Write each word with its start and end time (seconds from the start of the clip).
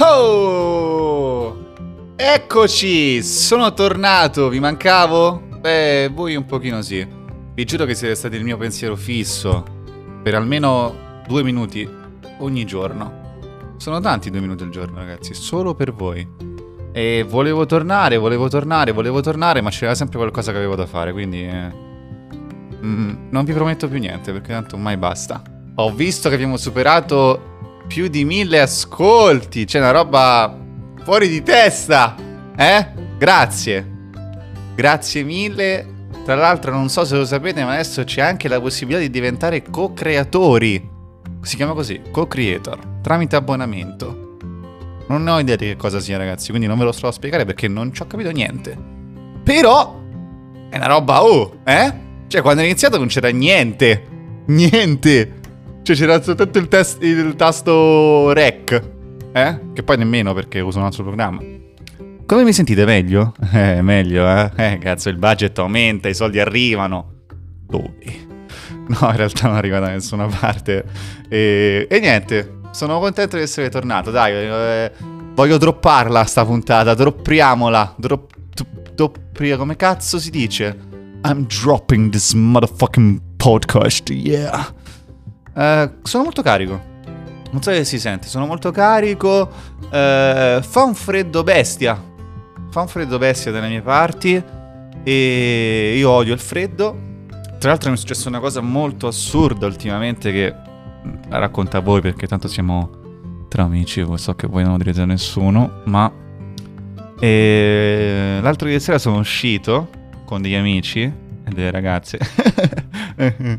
Oh! 0.00 1.56
Eccoci! 2.14 3.20
Sono 3.20 3.72
tornato, 3.74 4.48
vi 4.48 4.60
mancavo? 4.60 5.42
Beh, 5.58 6.08
voi 6.14 6.36
un 6.36 6.44
pochino 6.44 6.82
sì. 6.82 7.04
Vi 7.52 7.64
giuro 7.64 7.84
che 7.84 7.96
siete 7.96 8.14
stati 8.14 8.36
il 8.36 8.44
mio 8.44 8.56
pensiero 8.56 8.94
fisso 8.94 9.64
per 10.22 10.36
almeno 10.36 11.22
due 11.26 11.42
minuti 11.42 11.88
ogni 12.38 12.64
giorno. 12.64 13.74
Sono 13.78 13.98
tanti 13.98 14.30
due 14.30 14.40
minuti 14.40 14.62
al 14.62 14.70
giorno, 14.70 14.98
ragazzi, 14.98 15.34
solo 15.34 15.74
per 15.74 15.92
voi. 15.92 16.26
E 16.92 17.24
volevo 17.28 17.66
tornare, 17.66 18.18
volevo 18.18 18.48
tornare, 18.48 18.92
volevo 18.92 19.20
tornare, 19.20 19.60
ma 19.62 19.70
c'era 19.70 19.96
sempre 19.96 20.18
qualcosa 20.18 20.52
che 20.52 20.58
avevo 20.58 20.76
da 20.76 20.86
fare, 20.86 21.10
quindi... 21.10 21.42
Eh, 21.42 21.72
mm, 22.84 23.30
non 23.30 23.44
vi 23.44 23.52
prometto 23.52 23.88
più 23.88 23.98
niente, 23.98 24.30
perché 24.30 24.52
tanto 24.52 24.76
mai 24.76 24.96
basta. 24.96 25.42
Ho 25.74 25.90
visto 25.92 26.28
che 26.28 26.36
abbiamo 26.36 26.56
superato 26.56 27.57
più 27.88 28.06
di 28.06 28.24
mille 28.24 28.60
ascolti. 28.60 29.64
C'è 29.64 29.80
una 29.80 29.90
roba 29.90 30.56
fuori 31.02 31.28
di 31.28 31.42
testa. 31.42 32.14
Eh? 32.56 32.86
Grazie. 33.18 33.96
Grazie 34.76 35.24
mille. 35.24 35.96
Tra 36.24 36.36
l'altro 36.36 36.70
non 36.70 36.88
so 36.90 37.04
se 37.04 37.16
lo 37.16 37.24
sapete, 37.24 37.64
ma 37.64 37.72
adesso 37.72 38.04
c'è 38.04 38.20
anche 38.20 38.48
la 38.48 38.60
possibilità 38.60 39.00
di 39.00 39.10
diventare 39.10 39.62
co-creatori. 39.62 40.88
Si 41.40 41.56
chiama 41.56 41.72
così, 41.72 42.02
co-creator, 42.10 42.78
tramite 43.02 43.34
abbonamento. 43.34 44.36
Non 45.08 45.26
ho 45.26 45.38
idea 45.40 45.56
di 45.56 45.64
che 45.66 45.76
cosa 45.76 46.00
sia, 46.00 46.18
ragazzi, 46.18 46.50
quindi 46.50 46.66
non 46.66 46.76
ve 46.76 46.84
lo 46.84 46.92
sto 46.92 47.06
a 47.06 47.12
spiegare 47.12 47.46
perché 47.46 47.66
non 47.66 47.94
ci 47.94 48.02
ho 48.02 48.06
capito 48.06 48.30
niente. 48.30 48.76
Però 49.42 49.98
è 50.68 50.76
una 50.76 50.86
roba, 50.86 51.24
oh, 51.24 51.60
eh? 51.64 51.92
Cioè, 52.26 52.42
quando 52.42 52.60
ho 52.60 52.64
iniziato 52.64 52.98
non 52.98 53.06
c'era 53.06 53.30
niente. 53.30 54.06
Niente. 54.48 55.32
Cioè 55.88 55.96
c'era 55.96 56.22
soltanto 56.22 56.58
il, 56.58 56.68
test, 56.68 57.02
il 57.02 57.34
tasto 57.34 58.32
rec. 58.34 58.82
Eh? 59.32 59.60
Che 59.72 59.82
poi 59.82 59.96
nemmeno 59.96 60.34
perché 60.34 60.60
uso 60.60 60.76
un 60.76 60.84
altro 60.84 61.02
programma. 61.02 61.40
Come 62.26 62.44
mi 62.44 62.52
sentite? 62.52 62.84
Meglio? 62.84 63.32
Eh, 63.54 63.80
meglio, 63.80 64.28
eh? 64.28 64.50
Eh, 64.54 64.78
cazzo, 64.78 65.08
il 65.08 65.16
budget 65.16 65.58
aumenta, 65.58 66.10
i 66.10 66.14
soldi 66.14 66.40
arrivano. 66.40 67.12
Dove? 67.66 68.26
No, 68.88 69.08
in 69.08 69.16
realtà 69.16 69.48
non 69.48 69.56
arriva 69.56 69.78
da 69.78 69.88
nessuna 69.88 70.26
parte. 70.26 70.84
E, 71.26 71.86
e 71.88 72.00
niente, 72.00 72.58
sono 72.70 72.98
contento 72.98 73.36
di 73.36 73.42
essere 73.42 73.70
tornato. 73.70 74.10
Dai, 74.10 74.32
eh, 74.34 74.92
voglio 75.32 75.56
dropparla 75.56 76.22
sta 76.24 76.44
puntata. 76.44 76.92
Droppriamola. 76.92 77.94
Drop, 77.96 78.30
doppria, 78.94 79.56
come 79.56 79.76
cazzo 79.76 80.18
si 80.18 80.28
dice? 80.28 80.78
I'm 81.24 81.46
dropping 81.46 82.10
this 82.10 82.34
motherfucking 82.34 83.20
podcast, 83.38 84.10
yeah. 84.10 84.76
Eh, 85.58 85.90
sono 86.02 86.22
molto 86.22 86.42
carico. 86.42 86.80
Non 87.50 87.62
so 87.62 87.72
se 87.72 87.84
si 87.84 87.98
sente, 87.98 88.28
sono 88.28 88.46
molto 88.46 88.70
carico. 88.70 89.50
Uh, 89.80 90.60
fa 90.60 90.84
un 90.84 90.94
freddo 90.94 91.42
bestia. 91.42 92.00
Fa 92.70 92.82
un 92.82 92.88
freddo 92.88 93.18
bestia 93.18 93.50
dalle 93.50 93.68
mie 93.68 93.80
parti. 93.80 94.42
E 95.02 95.94
io 95.96 96.10
odio 96.10 96.34
il 96.34 96.40
freddo. 96.40 97.06
Tra 97.58 97.70
l'altro 97.70 97.90
mi 97.90 97.96
è 97.96 97.98
successa 97.98 98.28
una 98.28 98.38
cosa 98.38 98.60
molto 98.60 99.08
assurda 99.08 99.66
ultimamente 99.66 100.30
che 100.30 100.54
mm, 100.54 101.14
la 101.30 101.38
racconto 101.38 101.76
a 101.76 101.80
voi 101.80 102.00
perché 102.00 102.28
tanto 102.28 102.46
siamo 102.46 103.46
tra 103.48 103.64
amici, 103.64 104.06
so 104.14 104.34
che 104.34 104.46
voi 104.46 104.62
non 104.62 104.72
lo 104.72 104.78
direte 104.78 105.00
a 105.00 105.06
nessuno, 105.06 105.80
ma 105.86 106.12
e... 107.18 108.38
l'altro 108.40 108.68
ieri 108.68 108.78
sera 108.78 108.98
sono 108.98 109.18
uscito 109.18 109.88
con 110.26 110.42
degli 110.42 110.54
amici 110.54 111.00
e 111.02 111.50
delle 111.50 111.70
ragazze. 111.70 112.18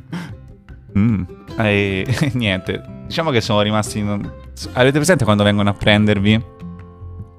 mm. 0.98 1.24
E 1.66 2.06
niente, 2.34 2.82
diciamo 3.06 3.32
che 3.32 3.42
sono 3.42 3.62
rimasti... 3.62 4.00
In... 4.00 4.32
Avete 4.74 4.98
presente 4.98 5.24
quando 5.26 5.44
vengono 5.44 5.70
a 5.70 5.74
prendervi 5.74 6.42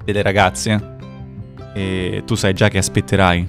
delle 0.05 0.23
ragazze? 0.23 0.97
E 1.75 2.23
tu 2.27 2.35
sai 2.35 2.53
già 2.53 2.69
che 2.69 2.79
aspetterai, 2.79 3.49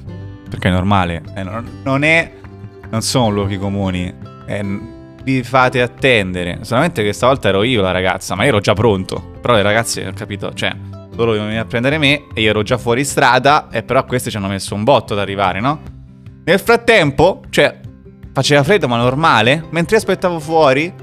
perché 0.49 0.69
è 0.69 0.71
normale. 0.71 1.23
Eh, 1.35 1.43
non 1.43 2.03
è... 2.03 2.39
Non 2.89 3.01
sono 3.01 3.29
luoghi 3.29 3.57
comuni. 3.57 4.13
È, 4.45 4.61
vi 5.23 5.43
fate 5.43 5.81
attendere. 5.81 6.59
Solamente 6.61 7.03
che 7.03 7.13
stavolta 7.13 7.49
ero 7.49 7.63
io 7.63 7.81
la 7.81 7.91
ragazza, 7.91 8.35
ma 8.35 8.43
io 8.43 8.49
ero 8.49 8.59
già 8.59 8.73
pronto. 8.73 9.33
Però 9.41 9.53
le 9.53 9.61
ragazze, 9.61 10.07
ho 10.07 10.13
capito, 10.13 10.53
cioè, 10.53 10.75
loro 11.15 11.31
venivano 11.31 11.59
a 11.59 11.65
prendere 11.65 11.97
me 11.97 12.27
e 12.33 12.41
io 12.41 12.49
ero 12.49 12.63
già 12.63 12.77
fuori 12.77 13.03
strada, 13.03 13.69
e 13.69 13.83
però 13.83 14.05
queste 14.05 14.29
ci 14.29 14.37
hanno 14.37 14.47
messo 14.47 14.75
un 14.75 14.83
botto 14.83 15.13
ad 15.13 15.19
arrivare, 15.19 15.59
no? 15.59 15.81
Nel 16.43 16.59
frattempo, 16.59 17.43
cioè, 17.49 17.79
Faceva 18.33 18.63
freddo 18.63 18.87
ma 18.87 18.97
normale. 18.97 19.65
Mentre 19.71 19.97
aspettavo 19.97 20.39
fuori, 20.39 20.93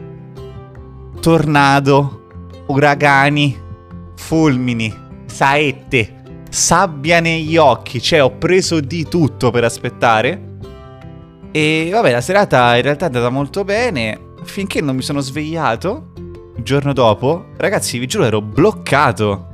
tornado, 1.21 2.27
uragani, 2.69 3.57
fulmini, 4.17 4.95
saette, 5.27 6.23
sabbia 6.49 7.21
negli 7.21 7.57
occhi. 7.57 8.01
Cioè, 8.01 8.23
ho 8.23 8.31
preso 8.31 8.81
di 8.81 9.05
tutto 9.05 9.51
per 9.51 9.65
aspettare. 9.65 10.47
E 11.51 11.89
vabbè, 11.93 12.13
la 12.13 12.21
serata 12.21 12.77
in 12.77 12.83
realtà 12.83 13.05
è 13.05 13.09
andata 13.09 13.31
molto 13.31 13.65
bene. 13.65 14.27
Finché 14.45 14.81
non 14.81 14.97
mi 14.97 15.03
sono 15.03 15.21
svegliato. 15.21 16.13
Il 16.57 16.65
giorno 16.65 16.93
dopo, 16.93 17.51
ragazzi, 17.59 17.99
vi 17.99 18.07
giuro, 18.07 18.25
ero 18.25 18.41
bloccato. 18.41 19.47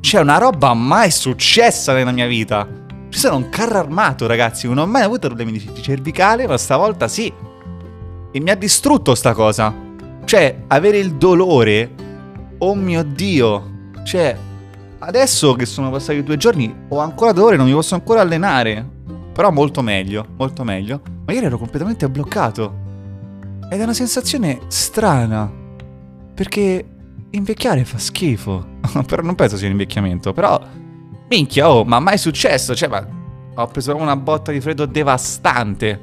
C'è 0.00 0.20
una 0.20 0.38
roba 0.38 0.74
mai 0.74 1.10
successa 1.10 1.92
nella 1.92 2.12
mia 2.12 2.26
vita. 2.26 2.68
Ci 3.12 3.18
sono 3.18 3.36
un 3.36 3.50
carro 3.50 3.76
armato, 3.76 4.26
ragazzi. 4.26 4.66
Non 4.66 4.78
ho 4.78 4.86
mai 4.86 5.02
avuto 5.02 5.26
problemi 5.26 5.52
di 5.52 5.82
cervicale, 5.82 6.46
ma 6.46 6.56
stavolta 6.56 7.08
sì. 7.08 7.30
E 8.32 8.40
mi 8.40 8.48
ha 8.48 8.54
distrutto 8.54 9.14
sta 9.14 9.34
cosa. 9.34 9.72
Cioè, 10.24 10.62
avere 10.68 10.96
il 10.96 11.16
dolore. 11.16 11.90
Oh 12.56 12.74
mio 12.74 13.02
dio. 13.02 13.90
Cioè, 14.02 14.34
adesso 15.00 15.52
che 15.52 15.66
sono 15.66 15.90
passati 15.90 16.22
due 16.22 16.38
giorni, 16.38 16.74
ho 16.88 17.00
ancora 17.00 17.32
dolore, 17.32 17.56
non 17.56 17.66
mi 17.66 17.74
posso 17.74 17.94
ancora 17.94 18.22
allenare. 18.22 18.82
Però 19.34 19.50
molto 19.50 19.82
meglio, 19.82 20.28
molto 20.38 20.64
meglio. 20.64 21.02
Ma 21.26 21.34
ieri 21.34 21.44
ero 21.44 21.58
completamente 21.58 22.08
bloccato. 22.08 22.74
Ed 23.70 23.78
è 23.78 23.82
una 23.82 23.92
sensazione 23.92 24.60
strana. 24.68 25.52
Perché 26.32 26.82
invecchiare 27.28 27.84
fa 27.84 27.98
schifo. 27.98 28.66
però 29.06 29.20
non 29.20 29.34
penso 29.34 29.58
sia 29.58 29.66
un 29.66 29.72
invecchiamento, 29.72 30.32
però 30.32 30.58
Minchia, 31.32 31.70
oh, 31.70 31.82
ma 31.82 31.98
mai 31.98 32.18
successo? 32.18 32.74
Cioè, 32.74 32.90
ma 32.90 33.08
ho 33.54 33.66
preso 33.68 33.96
una 33.96 34.16
botta 34.16 34.52
di 34.52 34.60
freddo 34.60 34.84
devastante. 34.84 35.98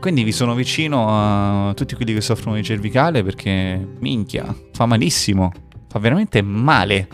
Quindi 0.00 0.22
vi 0.22 0.32
sono 0.32 0.54
vicino 0.54 1.68
a 1.68 1.74
tutti 1.74 1.94
quelli 1.94 2.14
che 2.14 2.22
soffrono 2.22 2.56
di 2.56 2.62
cervicale 2.62 3.22
perché, 3.22 3.86
minchia, 3.98 4.56
fa 4.72 4.86
malissimo. 4.86 5.52
Fa 5.86 5.98
veramente 5.98 6.40
male. 6.40 7.08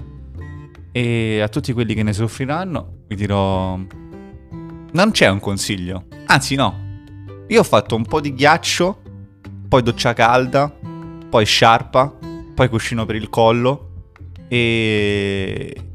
E 0.92 1.40
a 1.40 1.48
tutti 1.48 1.72
quelli 1.72 1.94
che 1.94 2.04
ne 2.04 2.12
soffriranno 2.12 2.98
vi 3.08 3.16
dirò... 3.16 3.80
Non 4.92 5.10
c'è 5.10 5.28
un 5.28 5.40
consiglio. 5.40 6.04
Anzi 6.26 6.54
no. 6.54 6.82
Io 7.48 7.58
ho 7.58 7.64
fatto 7.64 7.96
un 7.96 8.04
po' 8.04 8.20
di 8.20 8.32
ghiaccio, 8.32 9.02
poi 9.68 9.82
doccia 9.82 10.12
calda, 10.12 10.72
poi 11.28 11.44
sciarpa, 11.44 12.16
poi 12.54 12.68
cuscino 12.68 13.04
per 13.04 13.16
il 13.16 13.28
collo 13.28 14.04
e 14.46 15.94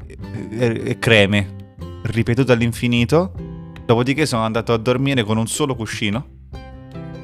e 0.49 0.97
creme, 0.99 1.55
ripetuto 2.03 2.51
all'infinito. 2.51 3.33
Dopodiché 3.85 4.25
sono 4.25 4.43
andato 4.43 4.73
a 4.73 4.77
dormire 4.77 5.23
con 5.23 5.37
un 5.37 5.47
solo 5.47 5.75
cuscino. 5.75 6.37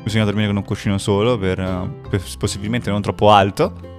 Bisogna 0.04 0.26
dormire 0.26 0.48
con 0.48 0.58
un 0.58 0.64
cuscino 0.64 0.98
solo 0.98 1.38
per, 1.38 1.58
per 2.10 2.22
possibilmente 2.38 2.90
non 2.90 3.02
troppo 3.02 3.32
alto. 3.32 3.94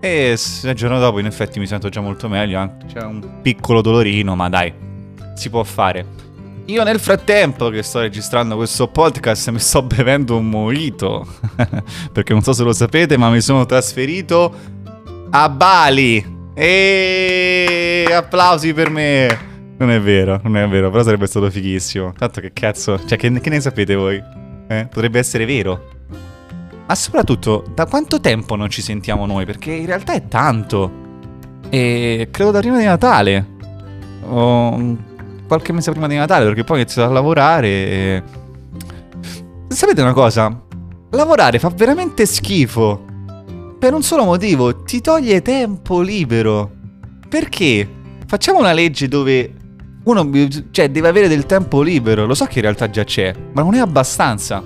E 0.00 0.30
il 0.62 0.74
giorno 0.74 0.98
dopo 0.98 1.18
in 1.18 1.26
effetti 1.26 1.58
mi 1.58 1.66
sento 1.66 1.88
già 1.88 2.00
molto 2.00 2.28
meglio. 2.28 2.76
C'è 2.86 3.02
un 3.02 3.40
piccolo 3.42 3.80
dolorino, 3.80 4.34
ma 4.34 4.48
dai, 4.48 4.72
si 5.34 5.50
può 5.50 5.62
fare. 5.62 6.06
Io 6.66 6.84
nel 6.84 7.00
frattempo 7.00 7.68
che 7.68 7.82
sto 7.82 8.00
registrando 8.00 8.54
questo 8.56 8.86
podcast 8.86 9.50
mi 9.50 9.58
sto 9.58 9.82
bevendo 9.82 10.36
un 10.36 10.48
mojito. 10.48 11.26
Perché 12.12 12.32
non 12.32 12.42
so 12.42 12.52
se 12.52 12.62
lo 12.62 12.72
sapete, 12.72 13.16
ma 13.16 13.28
mi 13.30 13.40
sono 13.40 13.66
trasferito 13.66 14.54
a 15.30 15.48
Bali. 15.48 16.38
E 16.62 18.04
applausi 18.12 18.74
per 18.74 18.90
me. 18.90 19.48
Non 19.78 19.90
è 19.90 19.98
vero, 19.98 20.38
non 20.42 20.58
è 20.58 20.68
vero, 20.68 20.90
però 20.90 21.02
sarebbe 21.02 21.26
stato 21.26 21.48
fighissimo. 21.50 22.12
Tanto 22.12 22.42
che 22.42 22.52
cazzo, 22.52 23.02
cioè 23.06 23.16
che, 23.16 23.32
che 23.40 23.48
ne 23.48 23.60
sapete 23.62 23.94
voi? 23.94 24.22
Eh? 24.68 24.86
Potrebbe 24.92 25.18
essere 25.18 25.46
vero. 25.46 25.88
Ma 26.86 26.94
soprattutto, 26.94 27.64
da 27.74 27.86
quanto 27.86 28.20
tempo 28.20 28.56
non 28.56 28.68
ci 28.68 28.82
sentiamo 28.82 29.24
noi? 29.24 29.46
Perché 29.46 29.72
in 29.72 29.86
realtà 29.86 30.12
è 30.12 30.28
tanto. 30.28 30.92
E 31.70 32.28
credo 32.30 32.50
da 32.50 32.58
prima 32.58 32.76
di 32.76 32.84
Natale. 32.84 33.46
O 34.28 34.98
qualche 35.46 35.72
mese 35.72 35.92
prima 35.92 36.08
di 36.08 36.16
Natale, 36.16 36.44
perché 36.44 36.62
poi 36.62 36.76
ho 36.76 36.80
iniziato 36.82 37.08
a 37.08 37.12
lavorare 37.14 37.68
e... 37.68 38.22
Sapete 39.68 40.02
una 40.02 40.12
cosa? 40.12 40.60
Lavorare 41.12 41.58
fa 41.58 41.70
veramente 41.70 42.26
schifo. 42.26 43.06
Per 43.80 43.94
un 43.94 44.02
solo 44.02 44.24
motivo, 44.24 44.82
ti 44.82 45.00
toglie 45.00 45.40
tempo 45.40 46.02
libero. 46.02 46.70
Perché? 47.28 47.88
Facciamo 48.26 48.58
una 48.58 48.72
legge 48.72 49.08
dove 49.08 49.54
uno 50.04 50.30
cioè, 50.70 50.90
deve 50.90 51.08
avere 51.08 51.28
del 51.28 51.46
tempo 51.46 51.80
libero. 51.80 52.26
Lo 52.26 52.34
so 52.34 52.44
che 52.44 52.56
in 52.56 52.62
realtà 52.62 52.90
già 52.90 53.04
c'è, 53.04 53.34
ma 53.54 53.62
non 53.62 53.74
è 53.74 53.78
abbastanza. 53.78 54.62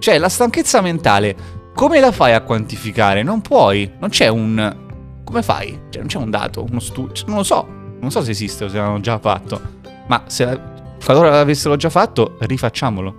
Cioè, 0.00 0.18
la 0.18 0.28
stanchezza 0.28 0.80
mentale, 0.80 1.36
come 1.72 2.00
la 2.00 2.10
fai 2.10 2.32
a 2.32 2.42
quantificare? 2.42 3.22
Non 3.22 3.40
puoi. 3.40 3.92
Non 4.00 4.10
c'è 4.10 4.26
un 4.26 4.84
come 5.26 5.42
fai? 5.42 5.78
Cioè, 5.90 6.02
non 6.02 6.06
c'è 6.06 6.18
un 6.18 6.30
dato, 6.30 6.64
uno 6.68 6.78
studio, 6.78 7.12
cioè, 7.12 7.28
non 7.28 7.38
lo 7.38 7.42
so, 7.42 7.66
non 8.00 8.10
so 8.10 8.22
se 8.22 8.30
esiste 8.30 8.64
o 8.64 8.68
se 8.68 8.76
l'hanno 8.76 9.00
già 9.00 9.18
fatto, 9.18 9.60
ma 10.06 10.22
se 10.26 10.60
qualora 11.04 11.30
l'avessero 11.30 11.76
già 11.76 11.90
fatto, 11.90 12.36
rifacciamolo. 12.38 13.14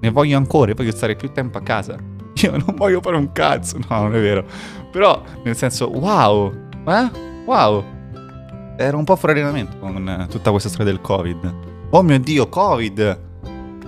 Ne 0.00 0.10
voglio 0.10 0.38
ancora, 0.38 0.72
voglio 0.74 0.92
stare 0.92 1.16
più 1.16 1.30
tempo 1.30 1.58
a 1.58 1.60
casa. 1.60 2.07
Io 2.42 2.50
non 2.50 2.74
voglio 2.74 3.00
fare 3.00 3.16
un 3.16 3.32
cazzo, 3.32 3.78
no, 3.88 4.02
non 4.02 4.14
è 4.14 4.20
vero. 4.20 4.44
Però, 4.90 5.22
nel 5.42 5.56
senso, 5.56 5.90
wow, 5.90 6.52
eh? 6.86 7.10
Wow. 7.44 7.84
Ero 8.76 8.98
un 8.98 9.04
po' 9.04 9.16
fuori 9.16 9.34
allenamento 9.40 9.78
con 9.78 10.08
eh, 10.08 10.26
tutta 10.28 10.50
questa 10.50 10.68
storia 10.68 10.92
del 10.92 11.00
Covid. 11.00 11.54
Oh 11.90 12.02
mio 12.02 12.18
Dio, 12.20 12.48
Covid! 12.48 13.20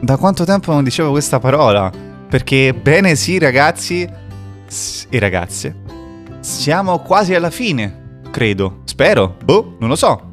Da 0.00 0.16
quanto 0.16 0.44
tempo 0.44 0.72
non 0.72 0.82
dicevo 0.82 1.10
questa 1.10 1.38
parola? 1.38 1.92
Perché, 2.28 2.72
bene 2.74 3.14
sì, 3.14 3.38
ragazzi 3.38 4.08
e 5.08 5.18
ragazze, 5.18 5.82
siamo 6.40 7.00
quasi 7.00 7.34
alla 7.34 7.50
fine, 7.50 8.20
credo. 8.30 8.80
Spero. 8.84 9.36
Boh, 9.44 9.76
non 9.78 9.88
lo 9.88 9.96
so. 9.96 10.32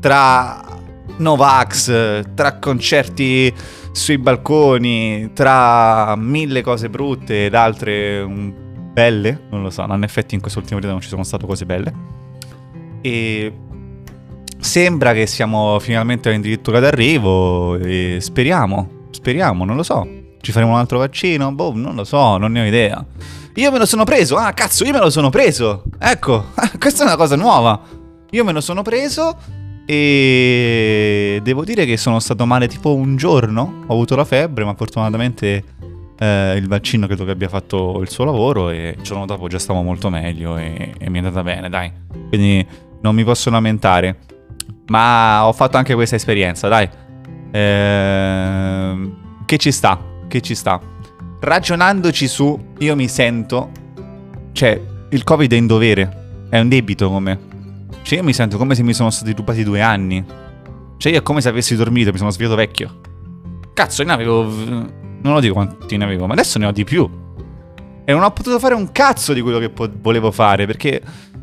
Tra 0.00 0.77
Novax, 1.16 2.34
tra 2.34 2.58
concerti 2.58 3.52
sui 3.92 4.18
balconi, 4.18 5.30
tra 5.32 6.14
mille 6.16 6.62
cose 6.62 6.88
brutte 6.88 7.46
ed 7.46 7.54
altre 7.54 8.20
um, 8.20 8.54
belle, 8.92 9.46
non 9.50 9.62
lo 9.62 9.70
so, 9.70 9.84
in 9.88 10.02
effetti 10.02 10.34
in 10.34 10.40
quest'ultimo 10.40 10.76
periodo 10.76 10.94
non 10.94 11.02
ci 11.02 11.08
sono 11.08 11.24
state 11.24 11.46
cose 11.46 11.66
belle. 11.66 11.92
E 13.00 13.52
sembra 14.58 15.12
che 15.12 15.26
siamo 15.26 15.78
finalmente 15.78 16.32
addirittura 16.32 16.80
d'arrivo 16.80 17.76
e 17.76 18.18
speriamo, 18.20 19.06
speriamo, 19.10 19.64
non 19.64 19.76
lo 19.76 19.82
so. 19.82 20.06
Ci 20.40 20.52
faremo 20.52 20.72
un 20.72 20.78
altro 20.78 20.98
vaccino? 20.98 21.52
Boh, 21.52 21.72
non 21.74 21.94
lo 21.94 22.04
so, 22.04 22.36
non 22.36 22.52
ne 22.52 22.62
ho 22.62 22.64
idea. 22.64 23.04
Io 23.54 23.72
me 23.72 23.78
lo 23.78 23.86
sono 23.86 24.04
preso, 24.04 24.36
ah 24.36 24.52
cazzo, 24.52 24.84
io 24.84 24.92
me 24.92 25.00
lo 25.00 25.10
sono 25.10 25.30
preso. 25.30 25.82
Ecco, 25.98 26.46
questa 26.78 27.02
è 27.02 27.06
una 27.06 27.16
cosa 27.16 27.34
nuova. 27.34 27.80
Io 28.30 28.44
me 28.44 28.52
lo 28.52 28.60
sono 28.60 28.82
preso 28.82 29.36
e 29.90 31.40
devo 31.42 31.64
dire 31.64 31.86
che 31.86 31.96
sono 31.96 32.20
stato 32.20 32.44
male 32.44 32.68
tipo 32.68 32.94
un 32.94 33.16
giorno. 33.16 33.84
Ho 33.86 33.94
avuto 33.94 34.16
la 34.16 34.26
febbre, 34.26 34.62
ma 34.66 34.74
fortunatamente 34.74 35.64
eh, 36.18 36.56
il 36.58 36.68
vaccino 36.68 37.06
credo 37.06 37.24
che 37.24 37.30
abbia 37.30 37.48
fatto 37.48 37.98
il 38.02 38.10
suo 38.10 38.24
lavoro 38.24 38.68
e 38.68 38.94
il 38.98 39.02
giorno 39.02 39.24
dopo 39.24 39.48
già 39.48 39.58
stavo 39.58 39.80
molto 39.80 40.10
meglio 40.10 40.58
e, 40.58 40.92
e 40.98 41.08
mi 41.08 41.20
è 41.20 41.22
andata 41.24 41.42
bene, 41.42 41.70
dai. 41.70 41.90
Quindi 42.28 42.66
non 43.00 43.14
mi 43.14 43.24
posso 43.24 43.48
lamentare. 43.48 44.18
Ma 44.88 45.46
ho 45.46 45.54
fatto 45.54 45.78
anche 45.78 45.94
questa 45.94 46.16
esperienza, 46.16 46.68
dai. 46.68 46.86
Eh, 47.50 49.12
che 49.46 49.56
ci 49.56 49.72
sta, 49.72 49.98
che 50.28 50.42
ci 50.42 50.54
sta. 50.54 50.78
Ragionandoci 51.40 52.28
su, 52.28 52.72
io 52.76 52.94
mi 52.94 53.08
sento... 53.08 53.70
Cioè, 54.52 54.78
il 55.08 55.24
Covid 55.24 55.50
è 55.50 55.56
in 55.56 55.66
dovere. 55.66 56.46
È 56.50 56.58
un 56.58 56.68
debito 56.68 57.08
come 57.08 57.47
cioè 58.08 58.20
io 58.20 58.24
mi 58.24 58.32
sento 58.32 58.56
come 58.56 58.74
se 58.74 58.82
mi 58.82 58.94
sono 58.94 59.10
stati 59.10 59.34
rubati 59.34 59.62
due 59.62 59.82
anni. 59.82 60.24
Cioè 60.96 61.12
io 61.12 61.18
è 61.18 61.22
come 61.22 61.42
se 61.42 61.50
avessi 61.50 61.76
dormito, 61.76 62.10
mi 62.10 62.16
sono 62.16 62.30
svegliato 62.30 62.56
vecchio. 62.56 63.00
Cazzo, 63.74 64.02
ne 64.02 64.12
avevo... 64.12 64.44
Non 64.44 65.34
lo 65.34 65.40
dico 65.40 65.52
quanti 65.52 65.98
ne 65.98 66.04
avevo, 66.04 66.26
ma 66.26 66.32
adesso 66.32 66.58
ne 66.58 66.64
ho 66.64 66.72
di 66.72 66.84
più. 66.84 67.06
E 68.06 68.10
non 68.10 68.22
ho 68.22 68.30
potuto 68.30 68.58
fare 68.58 68.72
un 68.72 68.92
cazzo 68.92 69.34
di 69.34 69.42
quello 69.42 69.58
che 69.58 69.68
po- 69.68 69.90
volevo 70.00 70.30
fare, 70.30 70.64
perché 70.64 71.02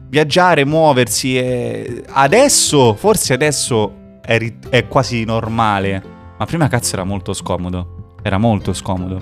viaggiare, 0.10 0.66
muoversi 0.66 1.38
è... 1.38 2.02
Adesso, 2.10 2.96
forse 2.96 3.34
adesso 3.34 4.18
è, 4.24 4.36
ri- 4.40 4.58
è 4.68 4.88
quasi 4.88 5.24
normale. 5.24 6.02
Ma 6.36 6.46
prima 6.46 6.68
cazzo 6.68 6.96
era 6.96 7.04
molto 7.04 7.34
scomodo. 7.34 8.16
Era 8.24 8.40
molto 8.40 8.74
scomodo. 8.74 9.22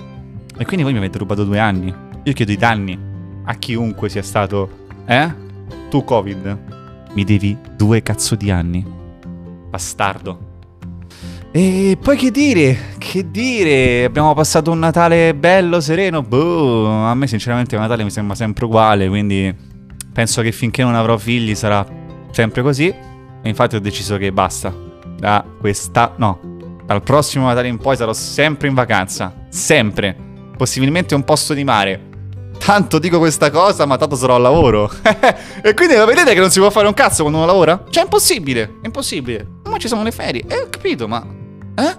E 0.56 0.64
quindi 0.64 0.82
voi 0.82 0.92
mi 0.92 0.98
avete 0.98 1.18
rubato 1.18 1.44
due 1.44 1.58
anni. 1.58 1.94
Io 2.22 2.32
chiedo 2.32 2.52
i 2.52 2.56
danni 2.56 2.98
a 3.44 3.54
chiunque 3.56 4.08
sia 4.08 4.22
stato... 4.22 4.86
Eh? 5.04 5.30
Tu 5.90 6.02
Covid 6.04 6.72
mi 7.14 7.24
devi 7.24 7.56
due 7.76 8.02
cazzo 8.02 8.34
di 8.34 8.50
anni. 8.50 8.84
Bastardo. 9.70 10.52
E 11.50 11.96
poi 12.00 12.16
che 12.16 12.32
dire? 12.32 12.76
Che 12.98 13.30
dire? 13.30 14.04
Abbiamo 14.04 14.34
passato 14.34 14.72
un 14.72 14.80
Natale 14.80 15.34
bello, 15.34 15.80
sereno. 15.80 16.20
Boh, 16.22 16.88
a 16.88 17.14
me 17.14 17.28
sinceramente 17.28 17.76
Natale 17.76 18.02
mi 18.02 18.10
sembra 18.10 18.34
sempre 18.34 18.64
uguale, 18.64 19.08
quindi 19.08 19.54
penso 20.12 20.42
che 20.42 20.50
finché 20.50 20.82
non 20.82 20.96
avrò 20.96 21.16
figli 21.16 21.54
sarà 21.54 21.86
sempre 22.32 22.62
così. 22.62 22.88
E 22.88 23.48
infatti 23.48 23.76
ho 23.76 23.80
deciso 23.80 24.16
che 24.16 24.32
basta. 24.32 24.74
Da 25.16 25.44
questa... 25.60 26.14
no. 26.16 26.40
Dal 26.84 27.02
prossimo 27.02 27.46
Natale 27.46 27.68
in 27.68 27.78
poi 27.78 27.96
sarò 27.96 28.12
sempre 28.12 28.66
in 28.66 28.74
vacanza. 28.74 29.46
Sempre. 29.48 30.16
Possibilmente 30.56 31.14
un 31.14 31.22
posto 31.22 31.54
di 31.54 31.62
mare. 31.62 32.13
Tanto 32.64 32.98
dico 32.98 33.18
questa 33.18 33.50
cosa, 33.50 33.84
ma 33.84 33.98
tanto 33.98 34.16
sarò 34.16 34.36
al 34.36 34.40
lavoro. 34.40 34.90
e 35.62 35.74
quindi 35.74 35.96
lo 35.96 36.06
vedete 36.06 36.32
che 36.32 36.40
non 36.40 36.50
si 36.50 36.60
può 36.60 36.70
fare 36.70 36.86
un 36.86 36.94
cazzo 36.94 37.20
quando 37.20 37.38
uno 37.38 37.46
lavora? 37.46 37.84
Cioè, 37.90 38.02
è 38.02 38.06
impossibile, 38.06 38.78
è 38.80 38.86
impossibile. 38.86 39.46
Ma 39.64 39.76
ci 39.76 39.86
sono 39.86 40.02
le 40.02 40.10
ferie. 40.10 40.44
Eh, 40.48 40.62
ho 40.62 40.68
capito, 40.70 41.06
ma... 41.06 41.22
Eh? 41.74 41.96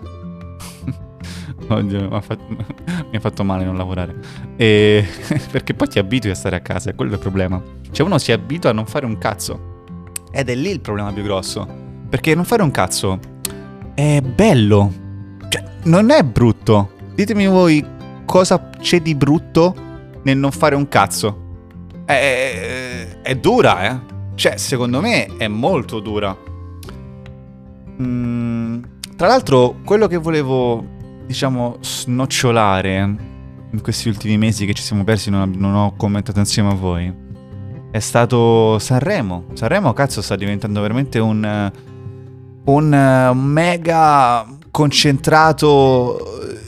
Oddio, 1.70 2.10
mi 2.10 2.16
ha, 2.16 2.22
fatto, 2.22 2.44
mi 2.50 3.16
ha 3.16 3.20
fatto 3.20 3.44
male 3.44 3.64
non 3.64 3.78
lavorare. 3.78 4.16
E... 4.56 5.08
perché 5.52 5.76
poi 5.76 5.88
ti 5.88 6.00
abitui 6.00 6.32
a 6.32 6.36
stare 6.36 6.56
a 6.56 6.62
casa, 6.62 6.90
è 6.90 6.96
quello 6.96 7.14
il 7.14 7.20
problema. 7.20 7.62
Cioè, 7.92 8.04
uno 8.04 8.18
si 8.18 8.32
abitua 8.32 8.72
a 8.72 8.74
non 8.74 8.88
fare 8.88 9.06
un 9.06 9.20
cazzo. 9.20 9.84
Ed 10.32 10.50
è 10.50 10.56
lì 10.56 10.72
il 10.72 10.82
problema 10.82 11.14
più 11.14 11.22
grosso. 11.22 11.68
Perché 12.10 12.34
non 12.34 12.44
fare 12.44 12.64
un 12.64 12.72
cazzo 12.72 13.20
è 13.94 14.20
bello. 14.20 14.92
Cioè, 15.48 15.64
non 15.84 16.10
è 16.10 16.24
brutto. 16.24 16.94
Ditemi 17.14 17.46
voi 17.46 17.86
cosa 18.26 18.72
c'è 18.80 19.00
di 19.00 19.14
brutto 19.14 19.84
nel 20.25 20.38
non 20.38 20.51
fare 20.51 20.75
un 20.75 20.88
cazzo. 20.88 21.44
È, 22.06 23.19
è 23.22 23.36
dura, 23.36 23.89
eh. 23.89 24.00
Cioè, 24.36 24.57
secondo 24.57 25.01
me 25.01 25.38
è 25.38 25.48
molto 25.48 26.00
dura. 26.00 26.36
Mm, 28.01 28.83
tra 29.16 29.27
l'altro, 29.27 29.77
quello 29.86 30.07
che 30.07 30.18
volevo, 30.18 30.86
diciamo, 31.25 31.77
snocciolare 31.80 33.33
in 33.72 33.81
questi 33.81 34.10
ultimi 34.10 34.38
mesi 34.38 34.66
che 34.66 34.74
ci 34.74 34.83
siamo 34.83 35.04
persi, 35.04 35.30
non, 35.30 35.54
non 35.56 35.74
ho 35.74 35.95
commentato 35.95 36.39
insieme 36.39 36.69
a 36.71 36.75
voi, 36.75 37.13
è 37.92 38.00
stato 38.00 38.78
Sanremo. 38.80 39.45
Sanremo, 39.54 39.94
cazzo, 39.94 40.21
sta 40.21 40.36
diventando 40.36 40.81
veramente 40.81 41.19
un, 41.19 41.71
un 42.66 43.31
mega 43.36 44.45
concentrato 44.75 46.19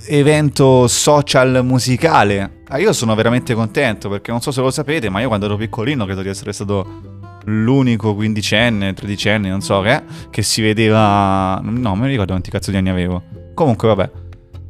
evento 0.06 0.88
social 0.88 1.59
musicale. 1.65 2.62
Ah, 2.69 2.77
io 2.77 2.94
sono 2.94 3.13
veramente 3.15 3.54
contento 3.54 4.07
perché 4.07 4.31
non 4.31 4.39
so 4.39 4.51
se 4.51 4.62
lo 4.62 4.71
sapete, 4.71 5.09
ma 5.09 5.19
io 5.19 5.27
quando 5.27 5.45
ero 5.45 5.57
piccolino 5.57 6.05
credo 6.05 6.22
di 6.22 6.29
essere 6.29 6.53
stato 6.53 7.01
l'unico 7.43 8.15
quindicenne, 8.15 8.93
tredicenne, 8.93 9.50
non 9.50 9.60
so 9.60 9.82
che, 9.82 10.03
che 10.29 10.41
si 10.41 10.62
vedeva... 10.62 11.60
No, 11.62 11.70
non 11.70 12.00
mi 12.00 12.08
ricordo 12.08 12.32
quanti 12.32 12.50
cazzo 12.50 12.72
di 12.72 12.77
anni 12.77 12.88
avevo. 12.88 13.24
Comunque, 13.53 13.89
vabbè. 13.89 14.12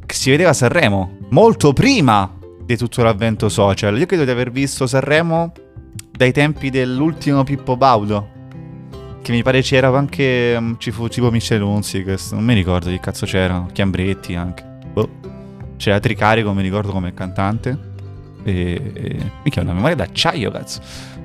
Che 0.04 0.14
si 0.16 0.30
vedeva 0.30 0.52
Sanremo 0.52 1.18
molto 1.30 1.72
prima 1.72 2.36
di 2.64 2.76
tutto 2.76 3.04
l'avvento 3.04 3.48
social. 3.48 3.96
Io 3.96 4.06
credo 4.06 4.24
di 4.24 4.30
aver 4.32 4.50
visto 4.50 4.88
Sanremo 4.88 5.52
dai 6.10 6.32
tempi 6.32 6.70
dell'ultimo 6.70 7.44
Pippo 7.44 7.76
Baudo. 7.76 8.30
Che 9.22 9.32
mi 9.32 9.42
pare 9.42 9.62
c'era 9.62 9.88
anche. 9.96 10.54
Um, 10.58 10.76
ci 10.78 10.90
fu 10.90 11.08
tipo 11.08 11.30
Michele 11.30 11.64
Unzi. 11.64 12.04
Non 12.30 12.44
mi 12.44 12.54
ricordo 12.54 12.90
che 12.90 13.00
cazzo 13.00 13.26
c'era. 13.26 13.66
Chiambretti 13.72 14.34
anche. 14.34 14.64
Boh. 14.92 15.08
C'era 15.76 16.00
Tricarico, 16.00 16.52
mi 16.52 16.62
ricordo 16.62 16.90
come 16.92 17.14
cantante. 17.14 17.86
E, 18.44 18.92
e 18.94 19.30
mica 19.44 19.60
una 19.60 19.72
memoria 19.72 19.96
d'acciaio, 19.96 20.50
cazzo. 20.50 20.80